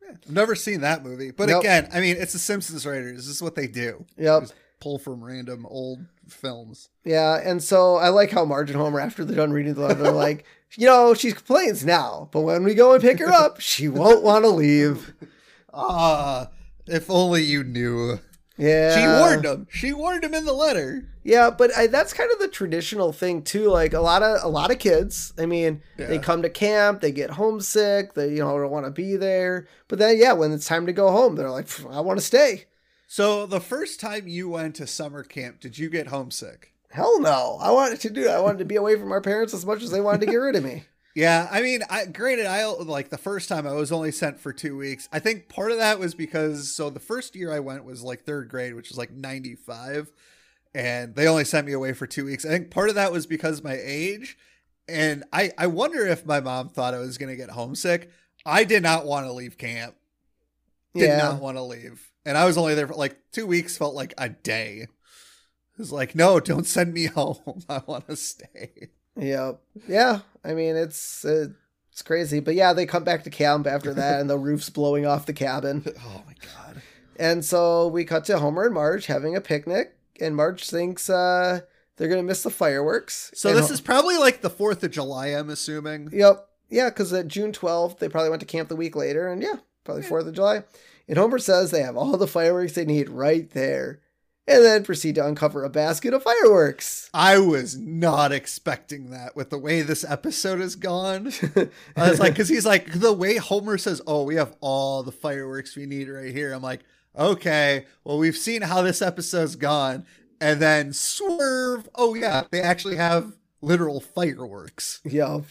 [0.09, 1.63] I've never seen that movie, but Nope.
[1.63, 3.17] again, I mean, it's the Simpsons writers.
[3.27, 4.05] This is what they do.
[4.17, 4.43] Yep.
[4.43, 6.91] Just pull from random old films.
[7.05, 10.03] Yeah, and so I like how Marge and Homer, after they're done reading the letter,
[10.05, 10.45] they're like,
[10.77, 14.23] you know, she complains now, but when we go and pick her up, she won't
[14.23, 15.13] want to leave.
[15.75, 16.51] Ah,
[16.87, 18.21] if only you knew.
[18.57, 19.67] Yeah, She warned him.
[19.71, 21.05] She warned him in the letter.
[21.27, 23.69] Yeah, but I, that's kind of the traditional thing too.
[23.69, 25.33] Like a lot of a lot of kids.
[25.37, 28.93] I mean, they come to camp, they get homesick, they you know don't want to
[28.93, 29.67] be there.
[29.89, 32.67] But then yeah, when it's time to go home, they're like, I want to stay.
[33.09, 36.73] So the first time you went to summer camp, did you get homesick?
[36.91, 38.29] Hell no, I wanted to do.
[38.29, 40.37] I wanted to be away from our parents as much as they wanted to get
[40.37, 40.85] rid of me.
[41.17, 44.53] Yeah, I mean, I granted, I like the first time I was only sent for
[44.53, 45.09] two weeks.
[45.11, 48.25] I think part of that was because so the first year I went was like
[48.25, 50.13] third grade, which was like ninety five,
[50.77, 52.45] and they only sent me away for two weeks.
[52.45, 54.37] I think part of that was because of my age,
[54.87, 58.11] and I I wonder if my mom thought I was gonna get homesick.
[58.45, 59.95] I did not want to leave camp.
[60.95, 63.79] Did yeah, not want to leave, and I was only there for like two weeks.
[63.79, 64.81] Felt like a day.
[64.83, 67.63] It was like, no, don't send me home.
[67.71, 68.91] I want to stay.
[69.19, 69.53] yeah,
[69.89, 70.21] yeah.
[70.45, 71.49] I mean, it's uh,
[71.91, 75.07] it's crazy, but yeah, they come back to camp after that, and the roof's blowing
[75.07, 75.87] off the cabin.
[76.05, 76.83] Oh my god.
[77.19, 81.61] And so we cut to Homer and Marge having a picnic, and Marge thinks uh,
[81.97, 83.31] they're gonna miss the fireworks.
[83.35, 86.11] So And this Ho- is probably like the Fourth of July, I'm assuming.
[86.13, 86.49] Yep.
[86.69, 89.57] Yeah, because at June 12th, they probably went to camp the week later, and yeah,
[89.85, 90.65] probably 4th of July.
[91.09, 94.01] And Homer says they have all the fireworks they need right there,
[94.49, 97.09] and then proceed to uncover a basket of fireworks.
[97.15, 101.33] I was not expecting that with the way this episode has gone.
[101.97, 105.13] I was like, because he's like, the way Homer says, "Oh, we have all the
[105.13, 106.81] fireworks we need right here." I'm like,
[107.17, 110.07] okay, well, we've seen how this episode's gone,
[110.41, 111.89] and then swerve.
[111.95, 115.01] Oh yeah, they actually have literal fireworks.
[115.05, 115.45] Yep.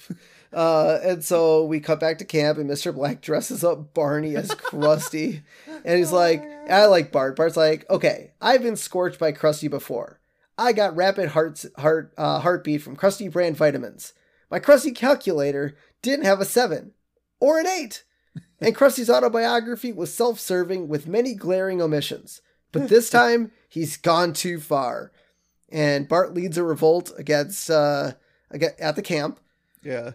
[0.53, 2.95] Uh, and so we cut back to camp, and Mr.
[2.95, 5.41] Black dresses up Barney as Krusty.
[5.83, 7.35] and he's like, I like Bart.
[7.35, 10.21] Bart's like, okay, I've been scorched by Krusty before.
[10.57, 14.13] I got rapid heart, heart, uh, heartbeat from Krusty brand vitamins.
[14.49, 16.93] My Krusty calculator didn't have a 7
[17.41, 18.05] or an 8.
[18.61, 22.41] And Krusty's autobiography was self serving with many glaring omissions.
[22.71, 25.11] But this time, he's gone too far.
[25.69, 28.13] And Bart leads a revolt against uh,
[28.79, 29.39] at the camp.
[29.83, 30.11] Yeah.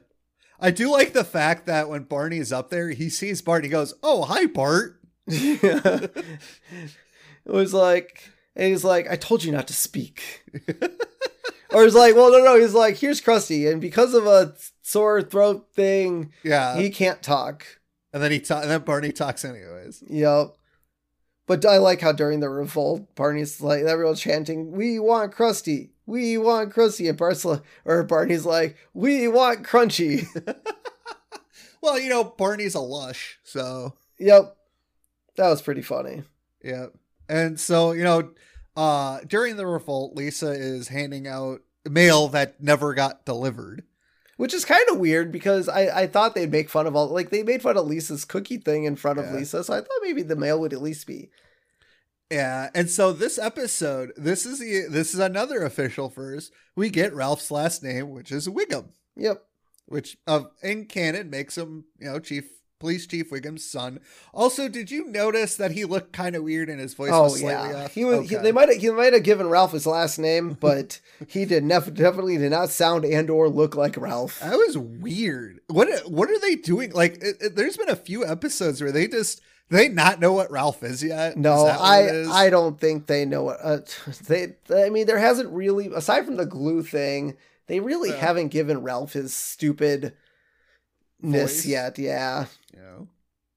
[0.58, 3.64] I do like the fact that when Barney is up there, he sees Bart and
[3.66, 5.00] he goes, Oh, hi, Bart.
[5.26, 6.24] it
[7.46, 10.44] was like, and he's like, I told you not to speak.
[11.72, 12.58] or he's like, well, no, no.
[12.60, 16.76] He's like, here's Krusty, and because of a sore throat thing, Yeah.
[16.76, 17.64] he can't talk.
[18.12, 20.02] And then he ta- and then Barney talks anyways.
[20.08, 20.56] Yep.
[21.46, 26.38] But I like how during the revolt, Barney's like, everyone's chanting, "We want Krusty, we
[26.38, 27.44] want Krusty," and Bart's
[27.84, 30.26] or Barney's like, "We want Crunchy."
[31.82, 34.54] Well, you know, Barney's a lush, so yep,
[35.36, 36.24] that was pretty funny.
[36.62, 36.92] Yep,
[37.28, 38.32] And so, you know,
[38.76, 43.82] uh during the revolt, Lisa is handing out mail that never got delivered.
[44.40, 47.28] Which is kind of weird because I, I thought they'd make fun of all like
[47.28, 50.22] they made fun of Lisa's cookie thing in front of Lisa, so I thought maybe
[50.22, 51.28] the mail would at least be.
[52.30, 56.52] Yeah, and so this episode, this is the this is another official first.
[56.74, 59.42] We get Ralph's last name, which is Wiggum, Yep.
[59.84, 62.48] which uh, in canon makes him, you know, Chief
[62.80, 64.00] Police Chief Wiggum's son.
[64.32, 67.38] Also, did you notice that he looked kind of weird and his voice Oh was
[67.38, 67.84] slightly yeah.
[67.84, 67.94] off?
[67.94, 68.28] He was.
[68.28, 68.78] He, they might have.
[68.78, 72.70] He might have given Ralph his last name, but he did nef- definitely did not
[72.70, 74.40] sound and or look like Ralph.
[74.40, 75.60] That was weird.
[75.68, 76.92] What what are they doing?
[76.92, 80.50] Like, it, it- there's been a few episodes where they just they not know what
[80.50, 81.36] Ralph is yet.
[81.36, 82.46] No, Is I?
[82.46, 83.58] I don't think they know what.
[83.62, 83.78] Uh,
[84.26, 84.54] they.
[84.74, 87.36] I mean, there hasn't really aside from the glue thing.
[87.66, 88.16] They really Yeah.
[88.16, 90.12] haven't given Ralph his stupidness
[91.22, 91.66] Voice.
[91.66, 91.98] yet.
[91.98, 92.46] Yeah.
[92.74, 93.08] you know,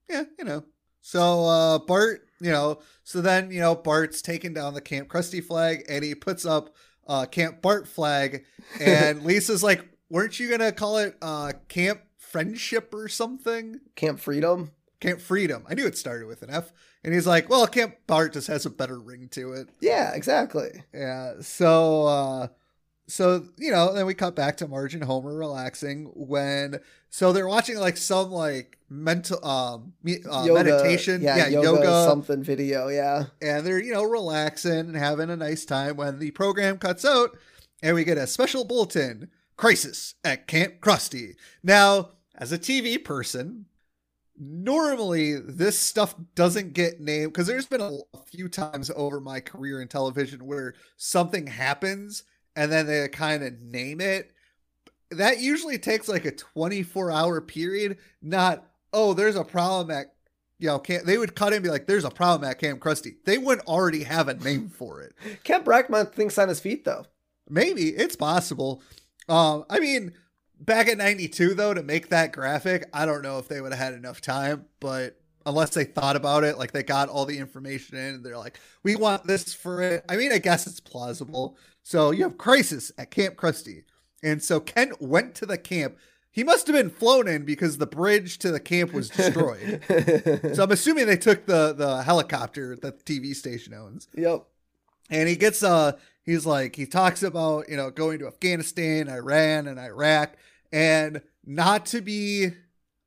[0.08, 0.64] yeah, you know.
[1.00, 5.44] So uh Bart, you know, so then you know Bart's taking down the Camp Krusty
[5.44, 6.74] flag and he puts up
[7.06, 8.44] uh Camp Bart flag,
[8.80, 14.70] and Lisa's like, "Weren't you gonna call it uh Camp Friendship or something?" Camp Freedom.
[15.00, 15.64] Camp Freedom.
[15.68, 16.72] I knew it started with an F.
[17.02, 20.82] And he's like, "Well, Camp Bart just has a better ring to it." Yeah, exactly.
[20.94, 21.34] Yeah.
[21.40, 22.48] So uh
[23.06, 26.80] so you know, then we cut back to Marge and Homer relaxing when
[27.14, 32.04] so they're watching like some like mental um uh, Yoga- meditation, Yeah, yeah, yoga, yoga,
[32.08, 32.88] something video.
[32.88, 33.26] Yeah.
[33.40, 37.38] and they're you know relaxing and having a nice time when the program cuts out
[37.84, 41.36] and we get a special bulletin crisis at Camp Krusty.
[41.62, 43.66] Now, as a TV person,
[44.36, 49.38] normally this stuff doesn't get named because there's been a, a few times over my
[49.38, 52.24] career in television where something happens
[52.56, 54.32] and then they kind of name it.
[55.10, 60.14] That usually takes like a 24 hour period, not, oh, there's a problem at,
[60.58, 62.80] you know, can't, they would cut in and be like, there's a problem at Camp
[62.80, 63.16] Krusty.
[63.24, 65.14] They wouldn't already have a name for it.
[65.44, 67.06] Kent Brockman thinks on his feet, though.
[67.48, 68.82] Maybe it's possible.
[69.28, 70.12] Um, I mean,
[70.60, 73.80] back at 92 though to make that graphic i don't know if they would have
[73.80, 77.96] had enough time but unless they thought about it like they got all the information
[77.96, 81.56] in and they're like we want this for it i mean i guess it's plausible
[81.82, 83.82] so you have crisis at camp krusty
[84.24, 85.96] and so kent went to the camp.
[86.32, 89.82] He must have been flown in because the bridge to the camp was destroyed.
[90.54, 94.08] So i'm assuming they took the the helicopter that the tv station owns.
[94.16, 94.44] Yep.
[95.10, 95.92] And he gets uh
[96.24, 100.34] he's like he talks about you know going to afghanistan iran and iraq.
[100.72, 102.50] And not to be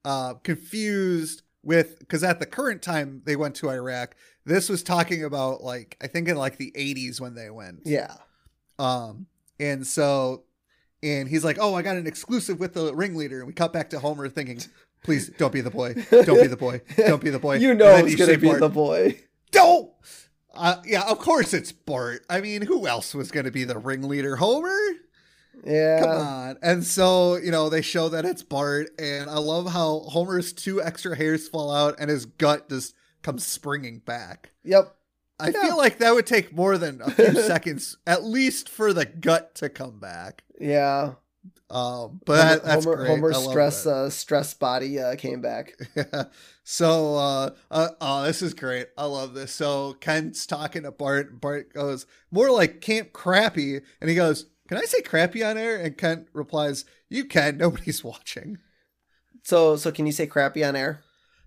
[0.05, 4.15] uh confused with because at the current time they went to iraq
[4.45, 7.82] this was talking about like i think in like the 80s when they went.
[7.84, 8.13] Yeah.
[8.80, 9.26] Um
[9.59, 10.43] and so
[11.08, 13.89] and he's like oh i got an exclusive with the ringleader and we cut back
[13.89, 14.60] to homer thinking
[15.03, 17.95] please don't be the boy don't be the boy don't be the boy you know
[17.95, 19.20] it's gonna be "Bart, the boy
[19.51, 19.91] don't
[20.58, 22.26] uh, yeah, of course it's Bart.
[22.30, 24.38] I mean, who else was going to be the ringleader?
[24.38, 24.76] Homer?
[25.64, 26.58] yeah Come on.
[26.62, 30.82] And so, you know, they show that it's Bart, and I love how Homer's two
[30.82, 34.51] extra hairs fall out and his gut just comes springing back.
[34.64, 34.95] yep
[35.39, 35.61] I Yeah.
[35.61, 39.55] feel like that would take more than a few seconds, at least for the gut
[39.55, 40.43] to come back.
[40.59, 41.13] yeah
[41.69, 43.07] Um, but Homer, great.
[43.09, 43.89] Homer's stress that.
[43.91, 46.23] uh, stress body uh, came back Yeah.
[46.63, 48.88] So, uh, uh, oh, this is great.
[48.97, 49.53] I love this.
[49.53, 51.29] So Kent's talking to Bart.
[51.31, 55.57] and Bart goes more like Camp Crappy, and he goes, "Can I say crappy on
[55.57, 57.57] air?" And Kent replies, "You can.
[57.65, 58.57] Nobody's watching."
[59.43, 60.99] so so can you say crappy on air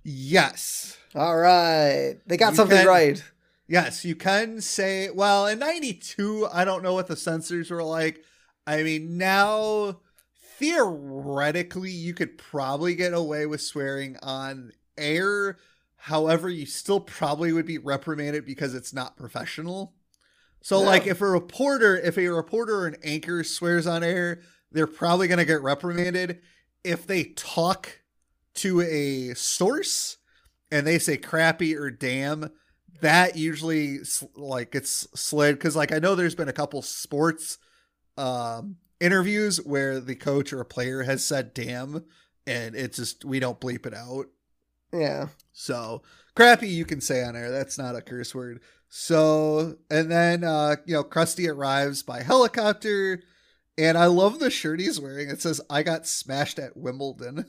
[0.05, 3.23] Yes, all right they got You something can- right
[3.71, 5.09] yes, you can say.
[5.11, 8.25] Well, in '92, I don't know what the censors were like.
[8.67, 10.01] I mean, now
[10.59, 15.57] theoretically, you could probably get away with swearing on air.
[15.97, 19.95] However, you still probably would be reprimanded because it's not professional.
[20.63, 20.87] So, Yeah.
[20.87, 25.29] like, if a reporter, if a reporter or an anchor swears on air, they're probably
[25.29, 26.43] going to get reprimanded.
[26.85, 28.01] If they talk
[28.57, 30.19] to a source
[30.71, 32.51] and they say crappy or damn,
[33.01, 33.99] that usually
[34.35, 37.59] like gets slid because, like, I know there's been a couple sports
[38.17, 42.05] um, interviews where the coach or a player has said damn,
[42.47, 44.27] and it's just we don't bleep it out.
[44.93, 46.03] yeah So
[46.35, 47.51] crappy you can say on air.
[47.51, 48.61] That's not a curse word.
[48.89, 53.23] So and then uh, you know, Krusty arrives by helicopter.
[53.79, 55.31] And I love the shirt he's wearing.
[55.31, 57.47] It says, I got smashed at Wimbledon.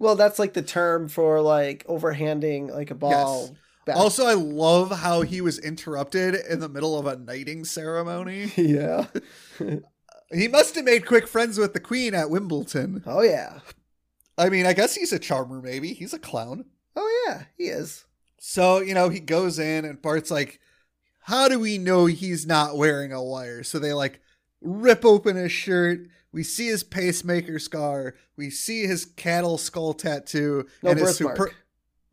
[0.00, 3.52] well that's like the term for like overhanding like a ball Yes.
[3.84, 3.96] Back.
[3.96, 8.52] Also, I love how he was interrupted in the middle of a knighting ceremony.
[8.56, 9.06] yeah
[10.32, 13.02] He must have made quick friends with the queen at Wimbledon.
[13.06, 13.60] oh yeah
[14.38, 15.92] I mean, I guess he's a charmer, maybe.
[15.92, 16.64] He's a clown.
[16.96, 18.04] oh yeah he is
[18.38, 20.60] So, you know, he goes in and Bart's like,
[21.22, 23.62] How do we know he's not wearing a wire?
[23.64, 24.20] So they like
[24.60, 26.06] rip open his shirt.
[26.32, 28.14] We see his pacemaker scar.
[28.36, 31.54] We see his cattle skull tattoo no and his birthmark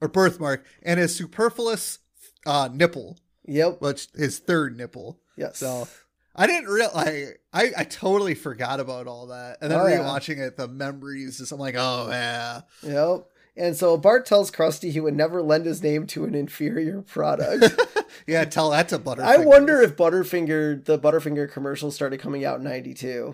[0.02, 2.00] or birthmark and his superfluous
[2.46, 5.20] uh, nipple, yep which his third nipple.
[5.36, 5.88] yes So
[6.36, 9.58] I didn't realize I, I totally forgot about all that.
[9.62, 10.00] And then Oh, yeah.
[10.00, 12.62] rewatching it, the memories just I'm like, oh yeah.
[12.84, 13.26] Yep.
[13.60, 17.66] And so Bart tells Krusty he would never lend his name to an inferior product.
[18.28, 19.24] yeah, tell that to Butterfinger.
[19.24, 23.34] I wonder if Butterfinger, the Butterfinger commercial started coming out in 92.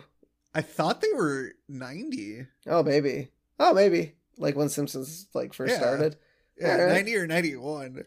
[0.55, 2.45] I thought they were 90.
[2.67, 3.31] Oh, maybe.
[3.59, 4.13] Oh, maybe.
[4.37, 5.79] Like when Simpsons like first Yeah.
[5.79, 6.15] started.
[6.59, 6.93] Yeah, Alright.
[7.05, 8.05] 90 or 91.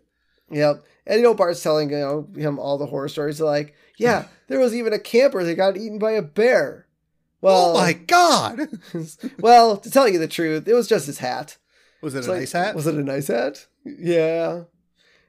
[0.51, 0.85] Yep.
[1.07, 3.41] And you know, Bart's telling you know him all the horror stories.
[3.41, 6.87] Like, yeah, there was even a camper that got eaten by a bear.
[7.41, 8.69] Well, oh my god.
[9.41, 11.57] well, to tell you the truth, it was just his hat.
[12.03, 12.75] Was it It's a like, nice hat?
[12.75, 13.67] Was it a nice hat?
[13.85, 14.63] Yeah.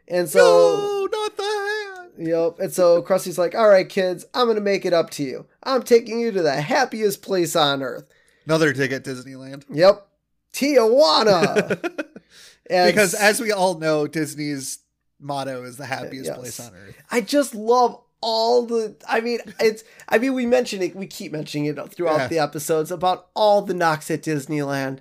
[0.08, 2.12] And so no, not the hat.
[2.18, 2.60] Yep.
[2.60, 5.46] And so Krusty's like, all right, kids, I'm going to make it up to you.
[5.64, 8.06] I'm taking you to the happiest place on earth.
[8.46, 9.66] Another at Disneyland.
[9.70, 10.08] Yep.
[10.54, 12.06] Tijuana.
[12.70, 14.80] And because as we all know, Disney's
[15.20, 16.38] motto is the happiest Yes.
[16.38, 16.96] place on earth.
[17.12, 21.32] I just love all the, I mean, it's, I mean, we mention it, we keep
[21.32, 22.28] mentioning it throughout Yeah.
[22.28, 25.00] the episodes about all the knocks at Disneyland.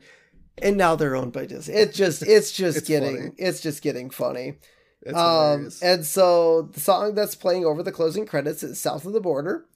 [0.58, 1.74] And now they're owned by Disney.
[1.74, 3.30] It's just, it's just It's getting, funny.
[3.36, 4.58] it's just getting funny.
[5.02, 5.82] It's um, hilarious.
[5.82, 9.66] and so the song that's playing over the closing credits is "South of the Border,"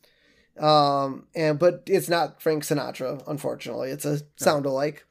[0.58, 3.90] um, and but it's not Frank Sinatra, unfortunately.
[3.90, 5.04] It's a sound alike.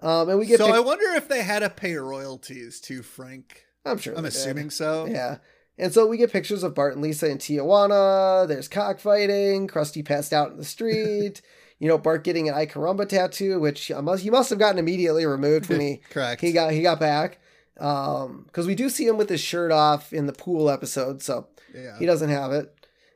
[0.00, 3.02] Um, and we get so pic- I wonder if they had to pay royalties to
[3.02, 3.66] Frank.
[3.84, 4.36] I'm sure I'm they did.
[4.36, 5.06] assuming so.
[5.06, 5.38] Yeah.
[5.76, 8.46] And so we get pictures of Bart and Lisa in Tijuana.
[8.48, 9.68] There's cockfighting.
[9.68, 11.40] Krusty passed out in the street.
[11.78, 14.78] you know, Bart getting an Ay Caramba tattoo, which he must, he must have gotten
[14.78, 16.40] immediately removed when he Correct.
[16.40, 17.40] he got he got back.
[17.78, 21.46] Um, because we do see him with his shirt off in the pool episode, so
[21.72, 21.96] yeah.
[21.98, 22.74] he doesn't have it.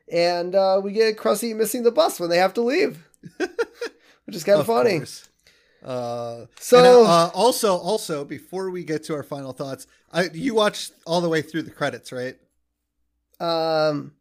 [0.09, 3.05] And uh, we get Krusty missing the bus when they have to leave,
[3.37, 4.99] which is kind of funny.
[4.99, 5.27] course.
[5.83, 10.55] Uh, So and, uh, also, also before we get to our final thoughts, I, you
[10.55, 12.35] watched all the way through the credits, right?
[13.39, 14.13] um,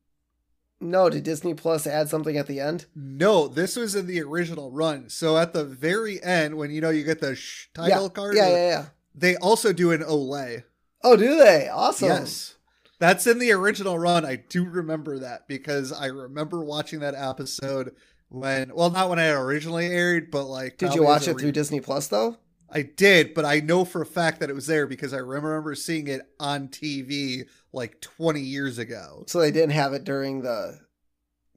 [0.80, 2.86] no, did Disney Plus add something at the end?
[2.96, 5.08] No, this was in the original run.
[5.10, 8.08] So at the very end, when you know you get the sh- title yeah.
[8.08, 8.84] card, Yeah, yeah, yeah.
[9.14, 10.64] they also do an Olay.
[11.04, 11.68] Oh, do they?
[11.68, 12.08] Awesome.
[12.08, 12.56] Yes.
[12.98, 14.24] That's in the original run.
[14.24, 17.94] I do remember that because I remember watching that episode
[18.32, 20.78] when, well, not when it originally aired, but like.
[20.78, 22.36] Did you watch it through Disney Plus though?
[22.74, 25.74] I did, but I know for a fact that it was there because I remember
[25.74, 29.24] seeing it on TV like 20 years ago.
[29.26, 30.80] So they didn't have it during the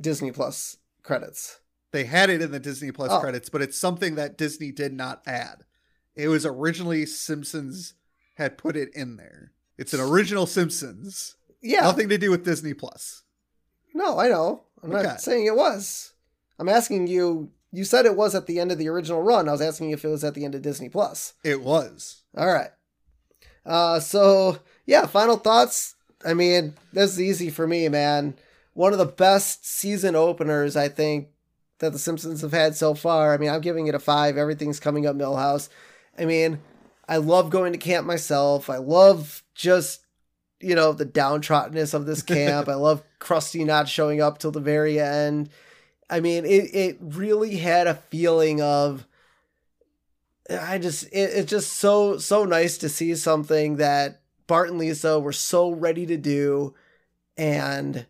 [0.01, 1.59] Disney Plus credits.
[1.93, 3.21] They had it in the Disney Plus Oh.
[3.21, 5.63] credits, but it's something that Disney did not add.
[6.15, 7.93] It was originally Simpsons
[8.35, 9.53] had put it in there.
[9.77, 11.37] It's an original Simpsons.
[11.61, 11.81] Yeah.
[11.81, 13.23] Nothing to do with Disney Plus.
[13.93, 14.63] No, I know.
[14.83, 15.03] I'm Okay.
[15.03, 16.11] not saying it was.
[16.59, 17.51] I'm asking you.
[17.71, 19.49] You said it was at the end of the original run.
[19.49, 21.33] I was asking you if it was at the end of Disney Plus.
[21.43, 22.21] It was.
[22.37, 22.69] All right.
[23.65, 25.95] Uh, so yeah, final thoughts.
[26.25, 28.35] I mean, this is easy for me, man.
[28.73, 31.29] One of the best season openers I think
[31.79, 33.33] that the Simpsons have had so far.
[33.33, 34.37] I mean, I'm giving it a five.
[34.37, 35.69] Everything's coming up Milhouse.
[36.17, 36.59] I mean,
[37.07, 38.69] I love going to camp myself.
[38.69, 40.01] I love just
[40.61, 42.67] you know the downtroddenness of this camp.
[42.67, 45.49] I love Krusty not showing up till the very end.
[46.09, 49.05] I mean, it it really had a feeling of
[50.49, 55.19] I just it, it's just so so nice to see something that Bart and Lisa
[55.19, 56.75] were so ready to do
[57.37, 58.05] and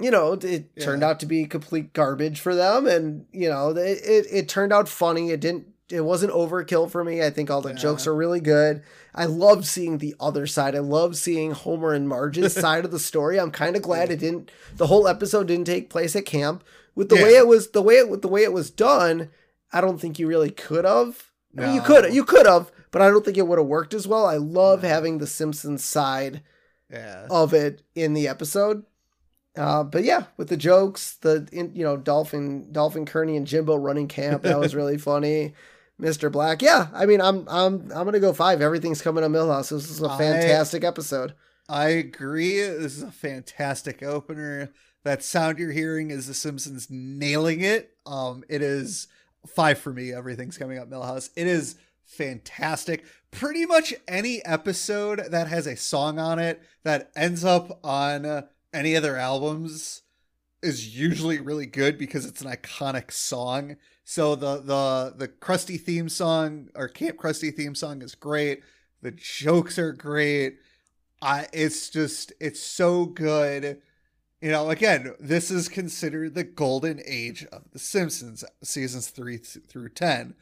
[0.00, 0.84] you know it Yeah.
[0.84, 4.72] turned out to be complete garbage for them and you know it, it it turned
[4.72, 5.30] out funny.
[5.30, 7.22] It didn't it wasn't overkill for me.
[7.22, 7.74] I think all the Yeah.
[7.76, 8.82] jokes are really good.
[9.14, 10.74] I love seeing the other side.
[10.74, 13.38] I love seeing homer and marge's side of the story.
[13.38, 16.64] I'm kind of glad it didn't the whole episode didn't take place at camp
[16.96, 17.22] with the Yeah.
[17.22, 19.30] way it was the way it with the way it was done
[19.72, 21.86] i don't think you really could have I mean, you No.
[21.86, 24.36] could you could have but i don't think it would have worked as well i
[24.36, 24.88] love No.
[24.88, 26.42] having the simpsons side
[26.90, 27.26] Yeah.
[27.30, 28.84] of it in the episode.
[29.56, 33.46] Uh, but yeah, with the jokes, the in, you know Dolph and, Dolphin Kearney and
[33.46, 35.54] Jimbo running camp, that was really funny.
[35.98, 36.30] Mr.
[36.30, 38.60] Black, yeah, I mean, I'm I'm I'm gonna go five.
[38.60, 39.70] Everything's coming to Milhouse.
[39.70, 41.32] This is a fantastic episode.
[41.70, 42.60] I agree.
[42.60, 44.68] This is a fantastic opener.
[45.06, 47.96] That sound you're hearing is The Simpsons nailing it.
[48.04, 49.06] Um, it is
[49.46, 50.12] five for me.
[50.12, 51.30] Everything's coming up Milhouse.
[51.36, 53.04] It is fantastic.
[53.30, 58.42] Pretty much any episode that has a song on it that ends up on uh,
[58.72, 60.02] any other albums
[60.60, 63.76] is usually really good because it's an iconic song.
[64.02, 68.64] So the the the Krusty theme song or Kamp Krusty theme song is great.
[69.02, 70.56] The jokes are great.
[71.22, 73.82] I it's just it's so good.
[74.40, 79.88] You know, again, this is considered the golden age of The Simpsons, seasons three through
[79.90, 80.34] ten,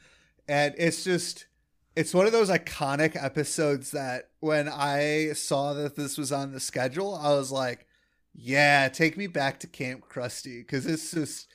[0.47, 1.47] and it's just
[1.95, 6.59] it's one of those iconic episodes that when I saw that this was on the
[6.59, 7.87] schedule, I was like,
[8.33, 11.47] "Yeah, take me back to Kamp Krusty," because it's just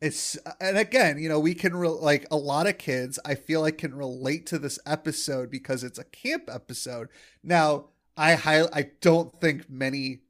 [0.00, 3.60] it's and again, you know, we can re- like a lot of kids I feel
[3.60, 7.08] like can relate to this episode because it's a camp episode.
[7.42, 10.20] Now, I hi- I don't think many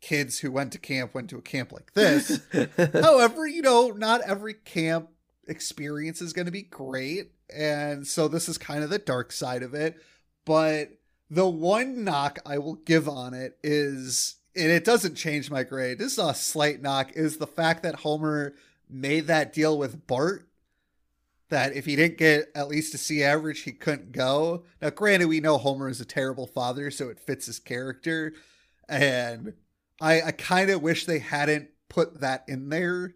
[0.00, 2.40] kids who went to camp went to a camp like this.
[2.92, 5.10] However, you know, not every camp
[5.46, 7.32] experience is going to be great.
[7.54, 10.00] And so this is kind of the dark side of it.
[10.44, 10.90] But
[11.28, 15.98] the one knock I will give on it is, and it doesn't change my grade,
[15.98, 18.54] this is a slight knock, is the fact that Homer
[18.88, 20.46] made that deal with Bart.
[21.50, 24.62] That if he didn't get at least a C average, he couldn't go.
[24.80, 28.34] Now, granted, we know Homer is a terrible father, so it fits his character.
[28.88, 29.54] And
[30.00, 33.14] I, I kind of wish they hadn't put that in there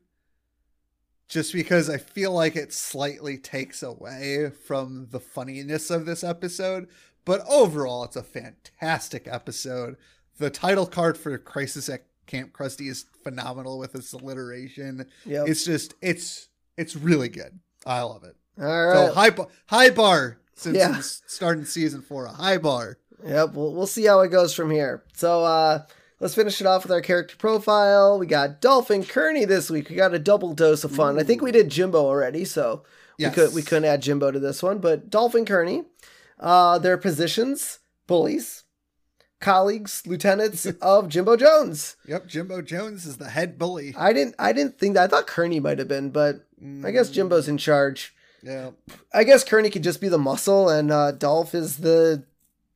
[1.28, 6.88] just because I feel like it slightly takes away from the funniness of this episode.
[7.24, 9.96] But overall, it's a fantastic episode.
[10.38, 15.06] The title card for Crisis at Kamp Krusty is phenomenal with its alliteration.
[15.24, 15.48] yep.
[15.48, 17.58] It's just it's it's really good.
[17.86, 18.36] I love it.
[18.60, 19.08] All right.
[19.08, 20.38] So high bar, high bar.
[20.56, 22.98] Simpsons starting season four, a high bar.
[23.26, 25.02] Yep, we'll, we'll see how it goes from here.
[25.14, 25.82] So uh,
[26.24, 28.18] let's finish it off with our character profile.
[28.18, 29.90] We got Dolph and Kearney this week.
[29.90, 31.18] We got a double dose of fun.
[31.18, 32.82] I think we did Jimbo already, so
[33.18, 33.30] Yes.
[33.30, 34.78] we could we couldn't add Jimbo to this one.
[34.78, 35.84] But Dolph and Kearney,
[36.40, 38.64] uh, their positions: bullies,
[39.38, 41.96] colleagues, lieutenants of Jimbo Jones.
[42.08, 43.94] Yep, Jimbo Jones is the head bully.
[43.96, 45.04] I didn't I didn't think that.
[45.04, 46.46] I thought Kearney might have been, but
[46.82, 48.14] I guess Jimbo's in charge.
[48.42, 48.70] Yeah,
[49.12, 52.24] I guess Kearney could just be the muscle, and uh, Dolph is the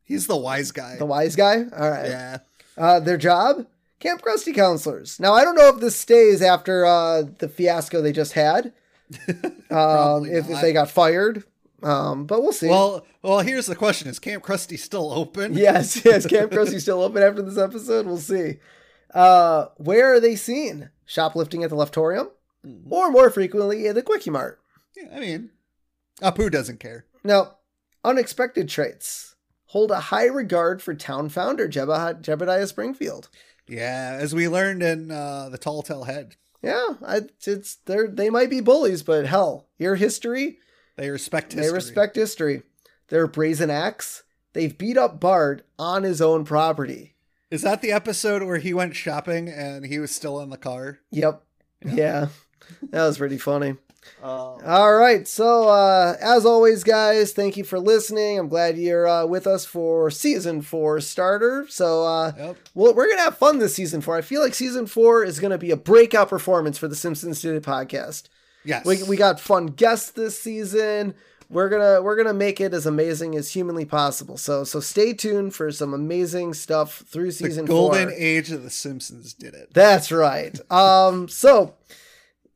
[0.04, 0.96] he's the wise guy.
[0.96, 1.64] the wise guy.
[1.76, 2.08] All right.
[2.10, 2.38] Yeah,
[2.78, 3.66] Uh, their job,
[4.00, 5.18] Kamp Krusty counselors.
[5.20, 8.72] Now I don't know if this stays after uh, the fiasco they just had.
[9.70, 11.44] Um, if, if they got fired,
[11.82, 12.68] um, but we'll see.
[12.68, 15.52] Well, well, here's the question: Is Kamp Krusty still open?
[15.56, 18.06] yes, yes, Kamp Krusty still open after this episode.
[18.06, 18.60] We'll see.
[19.12, 20.88] Uh, where are they seen?
[21.04, 22.30] Shoplifting at the Leftorium,
[22.66, 22.84] Mhm.
[22.90, 24.58] or more frequently in the Kwik-E-Mart.
[24.96, 25.50] Yeah, I mean,
[26.22, 27.04] Apu doesn't care.
[27.22, 27.56] Now,
[28.04, 29.36] unexpected traits.
[29.68, 33.28] Hold a high regard for town founder Jebediah, Jebediah Springfield.
[33.68, 38.48] Yeah, as we learned in uh, the Telltale Head, Yeah, I, it's they they might
[38.50, 40.58] be bullies, but hell, your history,
[40.96, 41.68] they respect history.
[41.68, 42.62] they respect history.
[43.08, 44.22] They're brazen acts.
[44.54, 47.14] They've beat up Bart on his own property.
[47.50, 50.98] Is that the episode where he went shopping and he was still in the car?
[51.10, 51.42] Yep.
[51.84, 52.28] Yeah.
[52.90, 53.76] that was pretty funny.
[54.22, 55.26] Uh, All right.
[55.28, 58.38] So, uh, as always, guys, thank you for listening.
[58.38, 61.66] I'm glad you're uh, with us for season four starter.
[61.68, 62.56] So, uh, yep.
[62.74, 64.16] well, we're going to have fun this season four.
[64.16, 67.44] I feel like season four is going to be a breakout performance for the Simpsons
[67.44, 68.28] It podcast.
[68.64, 68.84] Yes.
[68.84, 71.14] We, we got fun guests this season.
[71.50, 74.36] We're gonna we're gonna make it as amazing as humanly possible.
[74.36, 78.18] So so stay tuned for some amazing stuff through the season golden four.
[78.18, 79.72] age of the Simpsons did it.
[79.72, 80.58] That's right.
[80.70, 81.74] Um, so,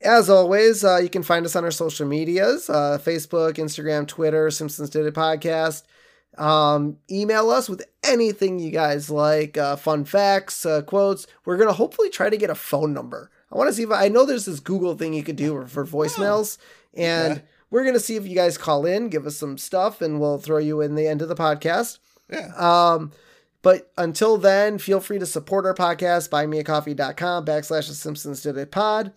[0.05, 4.51] as always, uh, you can find us on our social medias uh, Facebook, Instagram, Twitter,
[4.51, 5.83] Simpsons Did It Podcast.
[6.39, 11.27] Um, email us with anything you guys like, uh, fun facts, uh, quotes.
[11.45, 13.31] We're going to hopefully try to get a phone number.
[13.53, 15.85] I want to see if I know there's this Google thing you could do for
[15.85, 16.57] voicemails,
[16.95, 17.43] and Okay.
[17.71, 20.39] we're going to see if you guys call in, give us some stuff, and we'll
[20.39, 21.99] throw you in the end of the podcast.
[22.31, 22.51] Yeah.
[22.57, 23.13] Um,
[23.61, 28.71] but until then, feel free to support our podcast, buymeacoffee.com backslash the Simpsons Did It
[28.71, 29.13] pod.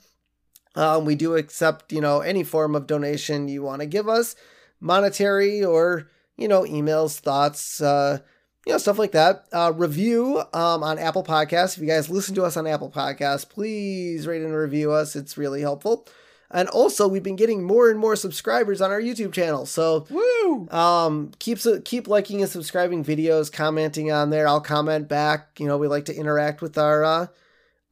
[0.75, 4.35] Um, we do accept, you know, any form of donation you want to give us,
[4.79, 8.19] monetary or, you know, emails, thoughts, uh,
[8.65, 9.45] you know, stuff like that.
[9.53, 11.77] Uh, review um, on Apple Podcasts.
[11.77, 15.15] If you guys listen to us on Apple Podcasts, please rate and review us.
[15.15, 16.07] It's really helpful.
[16.51, 19.65] And also, we've been getting more and more subscribers on our YouTube channel.
[19.65, 20.67] So Woo!
[20.69, 24.47] um, keep keep liking and subscribing videos, commenting on there.
[24.47, 25.59] I'll comment back.
[25.59, 27.27] You know, we like to interact with our uh,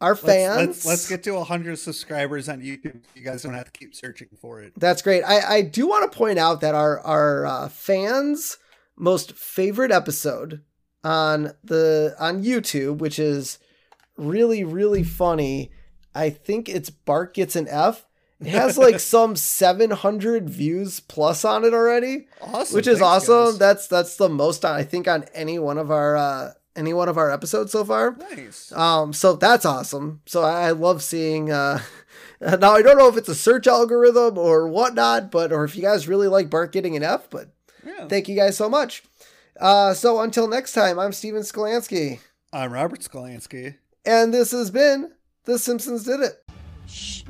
[0.03, 0.67] our Let's, fans.
[0.67, 3.01] let's, let's get to 100 subscribers on YouTube.
[3.15, 4.73] You guys don't have to keep searching for it.
[4.77, 5.23] That's great.
[5.23, 8.57] I I do want to point out that our our uh, fans'
[8.97, 10.61] most favorite episode
[11.03, 13.59] on the on YouTube, which is
[14.17, 15.71] really really funny.
[16.13, 18.05] I think it's Bart gets an F.
[18.41, 22.27] It has like some 700 views plus on it already.
[22.41, 22.75] Awesome.
[22.75, 23.51] which is Thanks, awesome.
[23.51, 23.57] guys.
[23.57, 27.17] That's that's the most I think on any one of our uh, any one of
[27.17, 28.15] our episodes so far.
[28.31, 28.71] Nice.
[28.71, 30.21] Um, so that's awesome.
[30.25, 31.51] So I, I love seeing.
[31.51, 31.79] Uh,
[32.41, 35.81] now I don't know if it's a search algorithm or whatnot, but or if you
[35.81, 37.49] guys really like Bart getting an F, but
[37.85, 38.07] Yeah.
[38.07, 39.03] thank you guys so much.
[39.59, 42.19] Uh, so until next time, I'm Steven Skolansky,
[42.51, 43.75] I'm Robert Skolansky.
[44.05, 45.11] and this has been
[45.45, 46.43] The Simpsons Did It.
[46.87, 47.23] Shh.